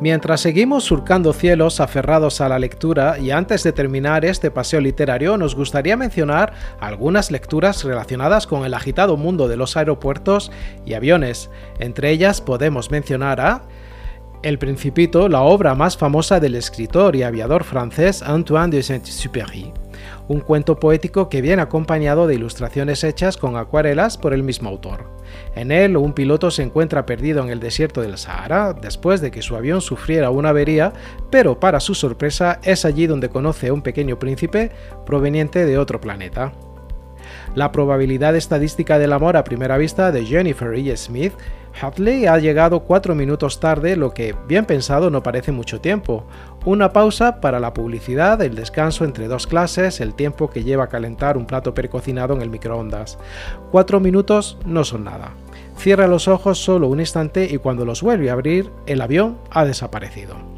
Mientras 0.03 0.41
seguimos 0.41 0.83
surcando 0.83 1.33
cielos 1.33 1.79
aferrados 1.79 2.41
a 2.41 2.49
la 2.49 2.59
lectura 2.59 3.21
y 3.21 3.31
antes 3.31 3.63
de 3.63 3.71
terminar 3.71 4.25
este 4.25 4.51
paseo 4.51 4.81
literario 4.81 5.37
nos 5.37 5.55
gustaría 5.55 5.97
mencionar 5.97 6.55
algunas 6.81 7.31
lecturas 7.31 7.85
relacionadas 7.85 8.49
con 8.49 8.65
el 8.65 8.75
agitado 8.75 9.17
mundo 9.17 9.47
de 9.47 9.57
los 9.57 9.77
aeropuertos 9.77 10.51
y 10.85 10.95
aviones. 10.95 11.51
Entre 11.79 12.11
ellas 12.11 12.41
podemos 12.41 12.91
mencionar 12.91 13.41
a 13.41 13.63
El 14.43 14.59
Principito, 14.59 15.29
la 15.29 15.43
obra 15.43 15.77
más 15.77 15.97
famosa 15.97 16.41
del 16.41 16.57
escritor 16.57 17.15
y 17.15 17.23
aviador 17.23 17.63
francés 17.63 18.23
Antoine 18.23 18.75
de 18.75 18.83
Saint-Exupéry 18.83 19.73
un 20.29 20.41
cuento 20.41 20.79
poético 20.79 21.29
que 21.29 21.43
viene 21.43 21.63
acompañado 21.63 22.27
de 22.27 22.35
ilustraciones 22.35 23.05
hechas 23.05 23.37
con 23.37 23.57
acuarelas 23.57 24.19
por 24.19 24.33
el 24.33 24.43
mismo 24.43 24.69
autor. 24.69 25.22
En 25.55 25.71
él, 25.71 25.97
un 25.97 26.15
piloto 26.15 26.51
se 26.51 26.63
encuentra 26.63 27.05
perdido 27.05 27.43
en 27.43 27.51
el 27.51 27.61
desierto 27.61 28.01
del 28.01 28.17
Sahara 28.17 28.73
después 28.73 29.21
de 29.21 29.31
que 29.31 29.43
su 29.43 29.55
avión 29.55 29.83
sufriera 29.83 30.31
una 30.31 30.49
avería, 30.49 30.93
pero 31.31 31.61
para 31.61 31.79
su 31.81 31.95
sorpresa 31.95 32.59
es 32.63 32.85
allí 32.85 33.07
donde 33.07 33.29
conoce 33.29 33.69
a 33.69 33.75
un 33.75 33.83
pequeño 33.83 34.19
príncipe 34.19 34.71
proveniente 35.05 35.67
de 35.67 35.77
otro 35.77 36.01
planeta. 36.01 36.53
La 37.55 37.71
probabilidad 37.71 38.35
estadística 38.35 38.99
del 38.99 39.13
amor 39.13 39.37
a 39.37 39.45
primera 39.45 39.77
vista 39.77 40.11
de 40.11 40.25
Jennifer 40.25 40.75
E. 40.75 40.97
Smith 40.97 41.35
Hadley 41.81 42.27
ha 42.27 42.39
llegado 42.39 42.81
cuatro 42.81 43.15
minutos 43.15 43.61
tarde, 43.61 43.97
lo 43.97 44.13
que, 44.13 44.35
bien 44.47 44.67
pensado, 44.67 45.11
no 45.11 45.23
parece 45.23 45.53
mucho 45.53 45.81
tiempo. 45.81 46.25
Una 46.65 46.93
pausa 46.93 47.41
para 47.41 47.61
la 47.61 47.75
publicidad, 47.75 48.41
el 48.43 48.55
descanso 48.55 49.05
entre 49.05 49.29
dos 49.29 49.47
clases, 49.47 50.01
el 50.01 50.15
tiempo 50.15 50.51
que 50.51 50.65
lleva 50.65 50.85
a 50.85 50.89
calentar 50.89 51.37
un 51.37 51.47
plato 51.47 51.75
precocinado 51.75 52.35
en 52.35 52.43
el 52.43 52.51
microondas. 52.51 53.19
Cuatro 53.71 54.01
minutos 54.01 54.59
no 54.67 54.85
son 54.85 55.05
nada. 55.05 55.33
Cierra 55.77 56.07
los 56.07 56.29
ojos 56.29 56.59
solo 56.59 56.89
un 56.89 57.01
instante 57.01 57.49
y 57.51 57.59
cuando 57.59 57.85
los 57.85 58.03
vuelve 58.03 58.31
a 58.31 58.35
abrir, 58.35 58.71
el 58.87 59.01
avión 59.01 59.39
ha 59.51 59.65
desaparecido. 59.65 60.52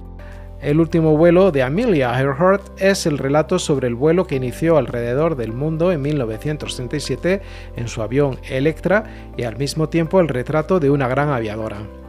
El 0.65 0.81
último 0.81 1.15
vuelo 1.15 1.53
de 1.53 1.63
Amelia 1.63 2.19
Earhart 2.19 2.81
es 2.81 3.05
el 3.05 3.19
relato 3.19 3.59
sobre 3.59 3.87
el 3.87 3.95
vuelo 3.95 4.27
que 4.27 4.37
inició 4.37 4.79
alrededor 4.79 5.37
del 5.37 5.53
mundo 5.53 5.93
en 5.93 6.01
1937 6.01 7.43
en 7.77 7.87
su 7.87 8.01
avión 8.01 8.39
Electra 8.49 9.05
y 9.37 9.43
al 9.43 9.59
mismo 9.59 9.91
tiempo 9.91 10.21
el 10.21 10.29
retrato 10.29 10.81
de 10.81 10.89
una 10.89 11.07
gran 11.07 11.29
aviadora. 11.29 12.04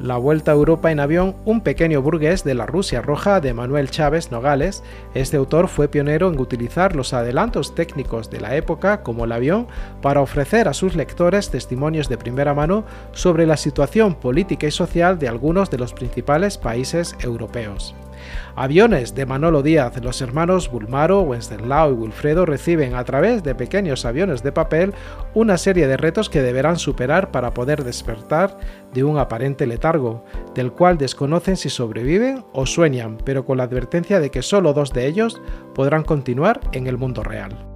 La 0.00 0.16
Vuelta 0.16 0.52
a 0.52 0.54
Europa 0.54 0.90
en 0.90 0.98
avión, 0.98 1.36
un 1.44 1.60
pequeño 1.60 2.00
burgués 2.00 2.42
de 2.42 2.54
la 2.54 2.64
Rusia 2.64 3.02
roja 3.02 3.38
de 3.42 3.52
Manuel 3.52 3.90
Chávez 3.90 4.30
Nogales, 4.30 4.82
este 5.12 5.36
autor 5.36 5.68
fue 5.68 5.88
pionero 5.88 6.32
en 6.32 6.40
utilizar 6.40 6.96
los 6.96 7.12
adelantos 7.12 7.74
técnicos 7.74 8.30
de 8.30 8.40
la 8.40 8.56
época 8.56 9.02
como 9.02 9.26
el 9.26 9.32
avión 9.32 9.66
para 10.00 10.22
ofrecer 10.22 10.68
a 10.68 10.72
sus 10.72 10.96
lectores 10.96 11.50
testimonios 11.50 12.08
de 12.08 12.16
primera 12.16 12.54
mano 12.54 12.84
sobre 13.12 13.44
la 13.44 13.58
situación 13.58 14.14
política 14.14 14.66
y 14.66 14.70
social 14.70 15.18
de 15.18 15.28
algunos 15.28 15.68
de 15.68 15.76
los 15.76 15.92
principales 15.92 16.56
países 16.56 17.14
europeos. 17.20 17.94
Aviones 18.56 19.14
de 19.14 19.26
Manolo 19.26 19.62
Díaz, 19.62 20.00
los 20.02 20.20
hermanos 20.20 20.70
Bulmaro, 20.70 21.22
Wenceslao 21.22 21.90
y 21.90 21.94
Wilfredo 21.94 22.46
reciben 22.46 22.94
a 22.94 23.04
través 23.04 23.42
de 23.42 23.54
pequeños 23.54 24.04
aviones 24.04 24.42
de 24.42 24.52
papel 24.52 24.94
una 25.34 25.58
serie 25.58 25.86
de 25.86 25.96
retos 25.96 26.28
que 26.28 26.42
deberán 26.42 26.78
superar 26.78 27.30
para 27.30 27.52
poder 27.52 27.84
despertar 27.84 28.56
de 28.92 29.04
un 29.04 29.18
aparente 29.18 29.66
letargo, 29.66 30.24
del 30.54 30.72
cual 30.72 30.98
desconocen 30.98 31.56
si 31.56 31.70
sobreviven 31.70 32.44
o 32.52 32.66
sueñan, 32.66 33.18
pero 33.24 33.44
con 33.44 33.58
la 33.58 33.64
advertencia 33.64 34.20
de 34.20 34.30
que 34.30 34.42
solo 34.42 34.72
dos 34.72 34.92
de 34.92 35.06
ellos 35.06 35.40
podrán 35.74 36.02
continuar 36.02 36.60
en 36.72 36.86
el 36.86 36.98
mundo 36.98 37.22
real. 37.22 37.69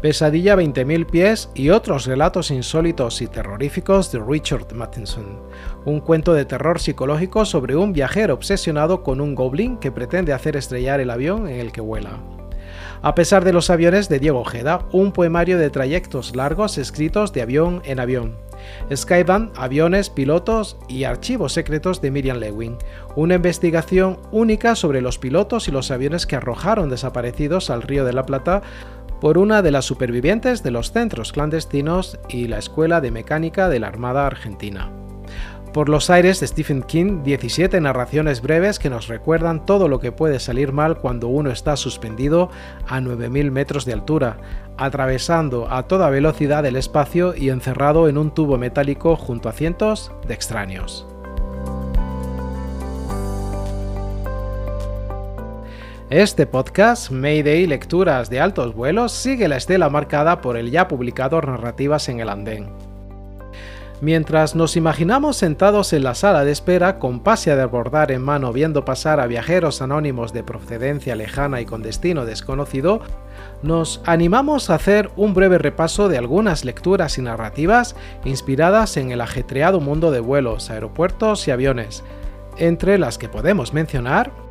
Pesadilla 0.00 0.54
20.000 0.54 1.06
pies 1.06 1.50
y 1.56 1.70
otros 1.70 2.06
relatos 2.06 2.52
insólitos 2.52 3.20
y 3.20 3.26
terroríficos 3.26 4.12
de 4.12 4.20
Richard 4.20 4.72
Matheson, 4.72 5.40
un 5.86 5.98
cuento 5.98 6.34
de 6.34 6.44
terror 6.44 6.78
psicológico 6.78 7.44
sobre 7.44 7.74
un 7.74 7.92
viajero 7.92 8.34
obsesionado 8.34 9.02
con 9.02 9.20
un 9.20 9.34
goblin 9.34 9.76
que 9.76 9.90
pretende 9.90 10.32
hacer 10.32 10.54
estrellar 10.56 11.00
el 11.00 11.10
avión 11.10 11.48
en 11.48 11.58
el 11.58 11.72
que 11.72 11.80
vuela. 11.80 12.20
A 13.02 13.16
pesar 13.16 13.44
de 13.44 13.52
los 13.52 13.70
aviones 13.70 14.08
de 14.08 14.20
Diego 14.20 14.38
Ojeda, 14.38 14.86
un 14.92 15.10
poemario 15.10 15.58
de 15.58 15.70
trayectos 15.70 16.36
largos 16.36 16.78
escritos 16.78 17.32
de 17.32 17.42
avión 17.42 17.82
en 17.84 17.98
avión. 17.98 18.36
Skyban, 18.94 19.52
aviones, 19.56 20.10
pilotos 20.10 20.76
y 20.88 21.04
archivos 21.04 21.52
secretos 21.52 22.00
de 22.00 22.10
Miriam 22.10 22.38
Lewin, 22.38 22.76
una 23.16 23.36
investigación 23.36 24.18
única 24.32 24.74
sobre 24.74 25.00
los 25.00 25.18
pilotos 25.18 25.68
y 25.68 25.70
los 25.70 25.90
aviones 25.90 26.26
que 26.26 26.36
arrojaron 26.36 26.88
desaparecidos 26.88 27.70
al 27.70 27.82
Río 27.82 28.04
de 28.04 28.12
la 28.12 28.26
Plata 28.26 28.62
por 29.20 29.38
una 29.38 29.62
de 29.62 29.70
las 29.70 29.84
supervivientes 29.84 30.62
de 30.62 30.70
los 30.70 30.92
centros 30.92 31.32
clandestinos 31.32 32.18
y 32.28 32.46
la 32.48 32.58
Escuela 32.58 33.00
de 33.00 33.10
Mecánica 33.10 33.68
de 33.68 33.80
la 33.80 33.88
Armada 33.88 34.26
Argentina. 34.26 34.90
Por 35.72 35.90
los 35.90 36.08
aires 36.08 36.40
de 36.40 36.46
Stephen 36.46 36.82
King, 36.82 37.22
17 37.22 37.80
narraciones 37.80 38.40
breves 38.40 38.78
que 38.78 38.88
nos 38.88 39.06
recuerdan 39.06 39.66
todo 39.66 39.86
lo 39.86 40.00
que 40.00 40.12
puede 40.12 40.40
salir 40.40 40.72
mal 40.72 40.98
cuando 40.98 41.28
uno 41.28 41.50
está 41.50 41.76
suspendido 41.76 42.50
a 42.86 43.00
9.000 43.00 43.50
metros 43.50 43.84
de 43.84 43.92
altura, 43.92 44.38
atravesando 44.78 45.70
a 45.70 45.82
toda 45.86 46.08
velocidad 46.08 46.64
el 46.64 46.76
espacio 46.76 47.34
y 47.36 47.50
encerrado 47.50 48.08
en 48.08 48.16
un 48.16 48.32
tubo 48.32 48.56
metálico 48.56 49.14
junto 49.16 49.48
a 49.48 49.52
cientos 49.52 50.10
de 50.26 50.34
extraños. 50.34 51.06
Este 56.10 56.46
podcast, 56.46 57.10
Mayday 57.10 57.66
Lecturas 57.66 58.30
de 58.30 58.40
Altos 58.40 58.74
Vuelos, 58.74 59.12
sigue 59.12 59.46
la 59.46 59.58
estela 59.58 59.90
marcada 59.90 60.40
por 60.40 60.56
el 60.56 60.70
ya 60.70 60.88
publicado 60.88 61.38
Narrativas 61.42 62.08
en 62.08 62.20
el 62.20 62.30
Andén. 62.30 62.70
Mientras 64.00 64.54
nos 64.54 64.78
imaginamos 64.78 65.36
sentados 65.36 65.92
en 65.92 66.04
la 66.04 66.14
sala 66.14 66.46
de 66.46 66.52
espera 66.52 66.98
con 66.98 67.20
pase 67.20 67.54
de 67.54 67.60
abordar 67.60 68.10
en 68.10 68.22
mano 68.22 68.54
viendo 68.54 68.86
pasar 68.86 69.20
a 69.20 69.26
viajeros 69.26 69.82
anónimos 69.82 70.32
de 70.32 70.42
procedencia 70.42 71.14
lejana 71.14 71.60
y 71.60 71.66
con 71.66 71.82
destino 71.82 72.24
desconocido, 72.24 73.02
nos 73.62 74.00
animamos 74.06 74.70
a 74.70 74.76
hacer 74.76 75.10
un 75.14 75.34
breve 75.34 75.58
repaso 75.58 76.08
de 76.08 76.16
algunas 76.16 76.64
lecturas 76.64 77.18
y 77.18 77.22
narrativas 77.22 77.96
inspiradas 78.24 78.96
en 78.96 79.12
el 79.12 79.20
ajetreado 79.20 79.78
mundo 79.78 80.10
de 80.10 80.20
vuelos, 80.20 80.70
aeropuertos 80.70 81.46
y 81.48 81.50
aviones, 81.50 82.02
entre 82.56 82.96
las 82.96 83.18
que 83.18 83.28
podemos 83.28 83.74
mencionar 83.74 84.47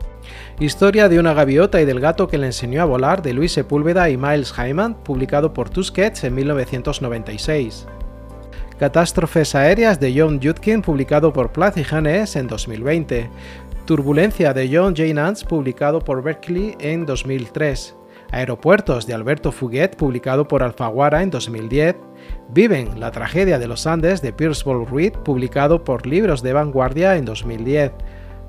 Historia 0.59 1.07
de 1.07 1.19
una 1.19 1.35
gaviota 1.35 1.79
y 1.79 1.85
del 1.85 1.99
gato 1.99 2.27
que 2.27 2.39
le 2.39 2.47
enseñó 2.47 2.81
a 2.81 2.85
volar 2.85 3.21
de 3.21 3.31
Luis 3.31 3.51
Sepúlveda 3.51 4.09
y 4.09 4.17
Miles 4.17 4.51
Hyman, 4.57 4.95
publicado 4.95 5.53
por 5.53 5.69
Tusquets 5.69 6.23
en 6.23 6.33
1996. 6.33 7.85
Catástrofes 8.79 9.53
aéreas 9.53 9.99
de 9.99 10.19
John 10.19 10.39
Judkin, 10.41 10.81
publicado 10.81 11.31
por 11.31 11.51
Plath 11.51 11.77
y 11.77 11.85
Hannes 11.87 12.35
en 12.35 12.47
2020. 12.47 13.29
Turbulencia 13.85 14.51
de 14.55 14.67
John 14.75 14.95
J. 14.97 15.13
Nance, 15.13 15.45
publicado 15.45 15.99
por 15.99 16.23
Berkeley 16.23 16.75
en 16.79 17.05
2003. 17.05 17.95
Aeropuertos 18.31 19.05
de 19.05 19.13
Alberto 19.13 19.51
Fuguet, 19.51 19.95
publicado 19.95 20.47
por 20.47 20.63
Alfaguara 20.63 21.21
en 21.21 21.29
2010. 21.29 21.97
Viven, 22.49 22.99
la 22.99 23.11
tragedia 23.11 23.59
de 23.59 23.67
los 23.67 23.85
Andes 23.85 24.23
de 24.23 24.33
Pierce 24.33 24.63
Ball 24.63 24.87
Reed, 24.87 25.13
publicado 25.13 25.83
por 25.83 26.07
Libros 26.07 26.41
de 26.41 26.53
Vanguardia 26.53 27.15
en 27.15 27.25
2010. 27.25 27.91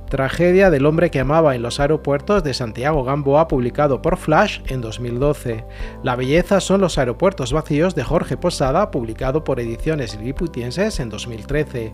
Tragedia 0.08 0.70
del 0.70 0.86
hombre 0.86 1.10
que 1.10 1.20
amaba 1.20 1.54
en 1.54 1.60
los 1.60 1.80
aeropuertos 1.80 2.42
de 2.42 2.54
Santiago 2.54 3.04
Gamboa, 3.04 3.46
publicado 3.46 4.00
por 4.00 4.16
Flash 4.16 4.60
en 4.66 4.80
2012. 4.80 5.66
La 6.02 6.16
belleza 6.16 6.60
son 6.60 6.80
los 6.80 6.96
aeropuertos 6.96 7.52
vacíos 7.52 7.94
de 7.94 8.04
Jorge 8.04 8.38
Posada, 8.38 8.90
publicado 8.90 9.44
por 9.44 9.60
Ediciones 9.60 10.18
Liputienses 10.18 10.98
en 11.00 11.10
2013. 11.10 11.92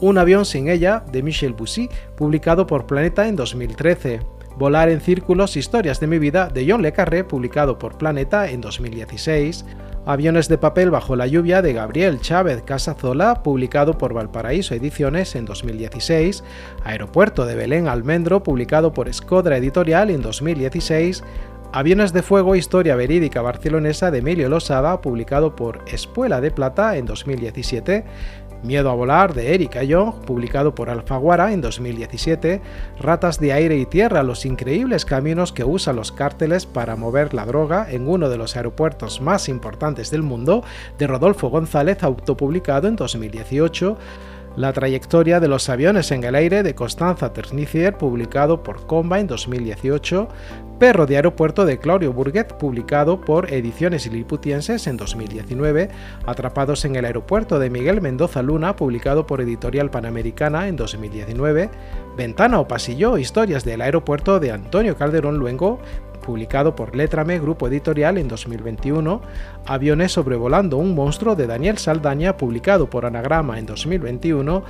Un 0.00 0.18
avión 0.18 0.44
sin 0.44 0.68
ella, 0.68 1.04
de 1.10 1.22
Michel 1.22 1.54
Bussy, 1.54 1.88
publicado 2.16 2.66
por 2.66 2.86
Planeta 2.86 3.28
en 3.28 3.36
2013. 3.36 4.20
Volar 4.58 4.90
en 4.90 5.00
círculos, 5.00 5.56
historias 5.56 5.98
de 6.00 6.06
mi 6.06 6.18
vida, 6.18 6.48
de 6.48 6.70
John 6.70 6.82
Le 6.82 6.92
Carré, 6.92 7.24
publicado 7.24 7.78
por 7.78 7.96
Planeta 7.96 8.50
en 8.50 8.60
2016. 8.60 9.64
Aviones 10.06 10.48
de 10.48 10.58
papel 10.58 10.90
bajo 10.90 11.16
la 11.16 11.26
lluvia 11.26 11.62
de 11.62 11.72
Gabriel 11.72 12.20
Chávez 12.20 12.62
Casazola, 12.62 13.42
publicado 13.42 13.96
por 13.96 14.12
Valparaíso 14.12 14.74
Ediciones 14.74 15.34
en 15.34 15.46
2016, 15.46 16.44
Aeropuerto 16.84 17.46
de 17.46 17.54
Belén 17.54 17.88
Almendro, 17.88 18.42
publicado 18.42 18.92
por 18.92 19.08
Escodra 19.08 19.56
Editorial 19.56 20.10
en 20.10 20.20
2016, 20.20 21.24
Aviones 21.72 22.12
de 22.12 22.22
Fuego, 22.22 22.54
Historia 22.54 22.96
Verídica 22.96 23.40
Barcelonesa 23.40 24.10
de 24.10 24.18
Emilio 24.18 24.50
Losada, 24.50 25.00
publicado 25.00 25.56
por 25.56 25.82
Espuela 25.86 26.42
de 26.42 26.50
Plata 26.50 26.98
en 26.98 27.06
2017, 27.06 28.04
Miedo 28.64 28.88
a 28.88 28.94
volar 28.94 29.34
de 29.34 29.54
Erika 29.54 29.82
Young, 29.82 30.22
publicado 30.24 30.74
por 30.74 30.88
Alfaguara 30.88 31.52
en 31.52 31.60
2017, 31.60 32.62
Ratas 32.98 33.38
de 33.38 33.52
aire 33.52 33.76
y 33.76 33.84
tierra, 33.84 34.22
los 34.22 34.46
increíbles 34.46 35.04
caminos 35.04 35.52
que 35.52 35.64
usan 35.64 35.96
los 35.96 36.12
cárteles 36.12 36.64
para 36.64 36.96
mover 36.96 37.34
la 37.34 37.44
droga 37.44 37.86
en 37.90 38.08
uno 38.08 38.30
de 38.30 38.38
los 38.38 38.56
aeropuertos 38.56 39.20
más 39.20 39.50
importantes 39.50 40.10
del 40.10 40.22
mundo, 40.22 40.64
de 40.98 41.06
Rodolfo 41.06 41.50
González, 41.50 42.02
autopublicado 42.02 42.88
en 42.88 42.96
2018, 42.96 43.98
la 44.56 44.72
trayectoria 44.72 45.40
de 45.40 45.48
los 45.48 45.68
aviones 45.68 46.10
en 46.12 46.22
el 46.24 46.34
aire 46.34 46.62
de 46.62 46.74
Constanza 46.74 47.32
Ternicier, 47.32 47.96
publicado 47.96 48.62
por 48.62 48.86
Comba 48.86 49.18
en 49.18 49.26
2018, 49.26 50.28
Perro 50.78 51.06
de 51.06 51.16
Aeropuerto 51.16 51.64
de 51.64 51.78
Claudio 51.78 52.12
Burguet, 52.12 52.54
publicado 52.54 53.20
por 53.20 53.52
Ediciones 53.52 54.06
Liliputienses 54.06 54.86
en 54.86 54.96
2019, 54.96 55.88
Atrapados 56.26 56.84
en 56.84 56.96
el 56.96 57.04
Aeropuerto 57.04 57.58
de 57.58 57.70
Miguel 57.70 58.00
Mendoza 58.00 58.42
Luna, 58.42 58.76
publicado 58.76 59.26
por 59.26 59.40
Editorial 59.40 59.90
Panamericana 59.90 60.68
en 60.68 60.76
2019, 60.76 61.70
Ventana 62.16 62.60
o 62.60 62.68
Pasillo, 62.68 63.18
Historias 63.18 63.64
del 63.64 63.80
Aeropuerto 63.80 64.40
de 64.40 64.52
Antonio 64.52 64.96
Calderón 64.96 65.38
Luengo, 65.38 65.80
publicado 66.24 66.74
por 66.74 66.96
Letrame 66.96 67.38
Grupo 67.38 67.68
Editorial 67.68 68.18
en 68.18 68.28
2021, 68.28 69.20
Aviones 69.66 70.12
sobrevolando 70.12 70.78
un 70.78 70.94
monstruo 70.94 71.36
de 71.36 71.46
Daniel 71.46 71.78
Saldaña, 71.78 72.36
publicado 72.36 72.88
por 72.88 73.06
Anagrama 73.06 73.58
en 73.58 73.66
2021, 73.66 74.64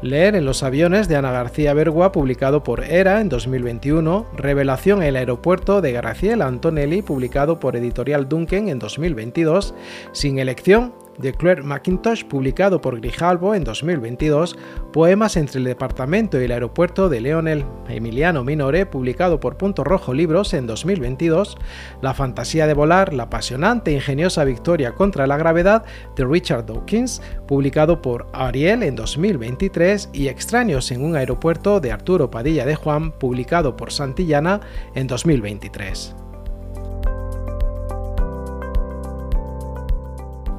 Leer 0.00 0.36
en 0.36 0.44
los 0.44 0.62
aviones 0.62 1.08
de 1.08 1.16
Ana 1.16 1.32
García 1.32 1.74
Bergua, 1.74 2.12
publicado 2.12 2.62
por 2.62 2.84
ERA 2.84 3.20
en 3.20 3.28
2021, 3.28 4.26
Revelación 4.36 5.02
en 5.02 5.08
el 5.08 5.16
aeropuerto 5.16 5.80
de 5.80 5.90
Graciela 5.90 6.46
Antonelli, 6.46 7.02
publicado 7.02 7.58
por 7.58 7.74
Editorial 7.74 8.28
Duncan 8.28 8.68
en 8.68 8.78
2022, 8.78 9.74
Sin 10.12 10.38
elección 10.38 10.92
de 11.18 11.32
Claire 11.32 11.62
McIntosh, 11.62 12.24
publicado 12.24 12.80
por 12.80 13.00
Grijalbo 13.00 13.54
en 13.54 13.64
2022, 13.64 14.56
Poemas 14.92 15.36
entre 15.36 15.58
el 15.58 15.64
departamento 15.64 16.40
y 16.40 16.44
el 16.44 16.52
aeropuerto 16.52 17.08
de 17.08 17.20
Leonel 17.20 17.64
Emiliano 17.88 18.44
Minore, 18.44 18.86
publicado 18.86 19.40
por 19.40 19.56
Punto 19.56 19.84
Rojo 19.84 20.14
Libros 20.14 20.54
en 20.54 20.66
2022, 20.66 21.56
La 22.00 22.14
fantasía 22.14 22.66
de 22.66 22.74
volar, 22.74 23.12
la 23.12 23.24
apasionante 23.24 23.90
e 23.90 23.94
ingeniosa 23.94 24.44
victoria 24.44 24.94
contra 24.94 25.26
la 25.26 25.36
gravedad 25.36 25.84
de 26.16 26.24
Richard 26.24 26.66
Dawkins, 26.66 27.20
publicado 27.46 28.00
por 28.00 28.26
Ariel 28.32 28.82
en 28.82 28.96
2023, 28.96 30.10
y 30.12 30.28
Extraños 30.28 30.90
en 30.90 31.04
un 31.04 31.16
aeropuerto 31.16 31.80
de 31.80 31.92
Arturo 31.92 32.30
Padilla 32.30 32.64
de 32.64 32.74
Juan, 32.74 33.12
publicado 33.12 33.76
por 33.76 33.92
Santillana 33.92 34.60
en 34.94 35.06
2023. 35.06 36.27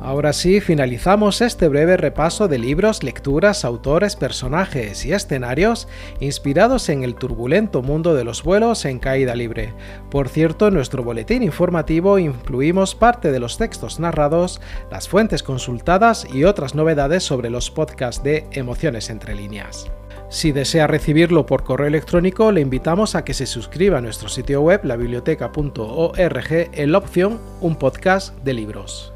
Ahora 0.02 0.32
sí, 0.32 0.62
finalizamos 0.62 1.42
este 1.42 1.68
breve 1.68 1.98
repaso 1.98 2.48
de 2.48 2.58
libros, 2.58 3.04
lecturas, 3.04 3.66
autores, 3.66 4.16
personajes 4.16 5.06
y 5.06 5.12
escenarios 5.12 5.90
inspirados 6.22 6.88
en 6.88 7.04
el 7.04 7.16
turbulento 7.16 7.82
mundo 7.82 8.14
de 8.14 8.24
los 8.24 8.42
vuelos 8.44 8.86
en 8.86 9.00
caída 9.00 9.36
libre. 9.36 9.74
Por 10.10 10.30
cierto, 10.30 10.70
en 10.70 10.76
nuestro 10.76 11.04
boletín 11.04 11.44
informativo 11.44 12.18
incluimos 12.18 12.96
parte 12.96 13.34
de 13.34 13.42
los 13.42 13.58
textos 13.58 14.00
narrados, 14.00 14.62
las 14.90 15.10
fuentes 15.10 15.44
consultadas 15.44 16.26
y 16.34 16.46
otras 16.46 16.76
novedades 16.76 17.24
sobre 17.24 17.50
los 17.50 17.70
podcasts 17.70 18.24
de 18.24 18.48
Emociones 18.52 19.10
entre 19.10 19.36
líneas. 19.36 19.92
Si 20.30 20.54
desea 20.54 20.88
recibirlo 20.88 21.46
por 21.46 21.64
correo 21.64 21.88
electrónico, 21.88 22.54
le 22.54 22.62
invitamos 22.62 23.16
a 23.16 23.26
que 23.26 23.34
se 23.34 23.46
suscriba 23.46 23.98
a 23.98 24.02
nuestro 24.02 24.30
sitio 24.30 24.62
web, 24.62 24.82
labiblioteca.org, 24.86 26.54
en 26.72 26.92
la 26.92 26.98
opción 26.98 27.42
Un 27.60 27.76
podcast 27.76 28.38
de 28.44 28.54
libros. 28.54 29.12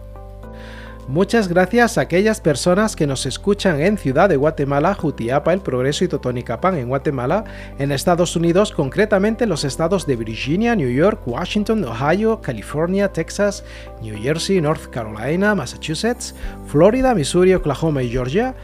Muchas 1.08 1.50
gracias 1.50 1.98
a 1.98 2.02
aquellas 2.02 2.40
personas 2.40 2.96
que 2.96 3.06
nos 3.06 3.26
escuchan 3.26 3.82
en 3.82 3.98
Ciudad 3.98 4.30
de 4.30 4.38
Guatemala, 4.38 4.94
Jutiapa, 4.94 5.52
El 5.52 5.60
Progreso 5.60 6.06
y 6.06 6.08
Totonicapán 6.08 6.78
en 6.78 6.88
Guatemala, 6.88 7.44
en 7.78 7.92
Estados 7.92 8.38
Unidos, 8.38 8.72
concretamente 8.72 9.44
en 9.44 9.50
los 9.50 9.66
estados 9.66 10.08
de 10.08 10.16
Virginia, 10.16 10.78
New 10.78 10.90
York, 10.90 11.22
Washington, 11.26 11.84
Ohio, 11.84 12.40
California, 12.42 13.12
Texas, 13.12 13.66
New 14.02 14.18
Jersey, 14.18 14.62
North 14.62 14.88
Carolina, 14.92 15.54
Massachusetts, 15.56 16.36
Florida, 16.68 17.14
Missouri, 17.14 17.54
Oklahoma 17.54 18.02
y 18.02 18.10
Georgia, 18.10 18.56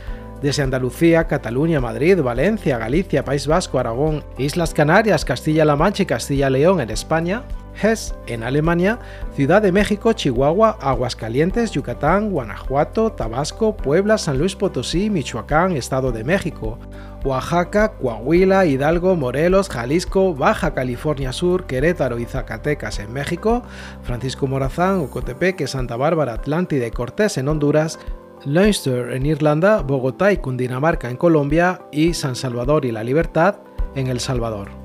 desde 0.41 0.63
Andalucía, 0.63 1.27
Cataluña, 1.27 1.81
Madrid, 1.81 2.21
Valencia, 2.21 2.77
Galicia, 2.77 3.25
País 3.25 3.47
Vasco, 3.47 3.79
Aragón, 3.79 4.23
Islas 4.37 4.73
Canarias, 4.73 5.25
Castilla-La 5.25 5.75
Mancha 5.75 6.03
y 6.03 6.05
Castilla-León 6.05 6.79
en 6.79 6.89
España, 6.89 7.43
Hesse 7.81 8.15
en 8.27 8.43
Alemania, 8.43 8.99
Ciudad 9.35 9.61
de 9.61 9.71
México, 9.71 10.13
Chihuahua, 10.13 10.77
Aguascalientes, 10.81 11.71
Yucatán, 11.71 12.31
Guanajuato, 12.31 13.11
Tabasco, 13.11 13.75
Puebla, 13.75 14.17
San 14.17 14.37
Luis 14.37 14.55
Potosí, 14.55 15.09
Michoacán, 15.09 15.73
Estado 15.73 16.11
de 16.11 16.23
México, 16.23 16.77
Oaxaca, 17.23 17.93
Coahuila, 17.93 18.65
Hidalgo, 18.65 19.15
Morelos, 19.15 19.69
Jalisco, 19.69 20.33
Baja 20.33 20.73
California 20.73 21.33
Sur, 21.33 21.65
Querétaro 21.65 22.19
y 22.19 22.25
Zacatecas 22.25 22.99
en 22.99 23.11
México, 23.11 23.63
Francisco 24.03 24.47
Morazán, 24.47 24.99
Ocotepec, 24.99 25.65
Santa 25.67 25.97
Bárbara, 25.97 26.33
Atlántida 26.33 26.87
y 26.87 26.91
Cortés 26.91 27.37
en 27.37 27.47
Honduras, 27.47 27.99
Leinster 28.45 29.11
en 29.11 29.25
Irlanda, 29.25 29.81
Bogotá 29.81 30.31
y 30.31 30.37
Cundinamarca 30.37 31.09
en 31.09 31.17
Colombia 31.17 31.81
y 31.91 32.13
San 32.13 32.35
Salvador 32.35 32.85
y 32.85 32.91
La 32.91 33.03
Libertad 33.03 33.57
en 33.95 34.07
El 34.07 34.21
Salvador. 34.21 34.78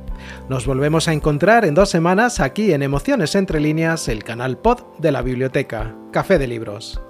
Nos 0.48 0.66
volvemos 0.66 1.08
a 1.08 1.12
encontrar 1.12 1.64
en 1.64 1.74
dos 1.74 1.90
semanas 1.90 2.40
aquí 2.40 2.72
en 2.72 2.82
Emociones 2.82 3.34
entre 3.34 3.60
líneas, 3.60 4.08
el 4.08 4.24
canal 4.24 4.58
pod 4.58 4.80
de 4.98 5.12
la 5.12 5.22
biblioteca. 5.22 5.94
Café 6.12 6.38
de 6.38 6.46
Libros. 6.46 7.00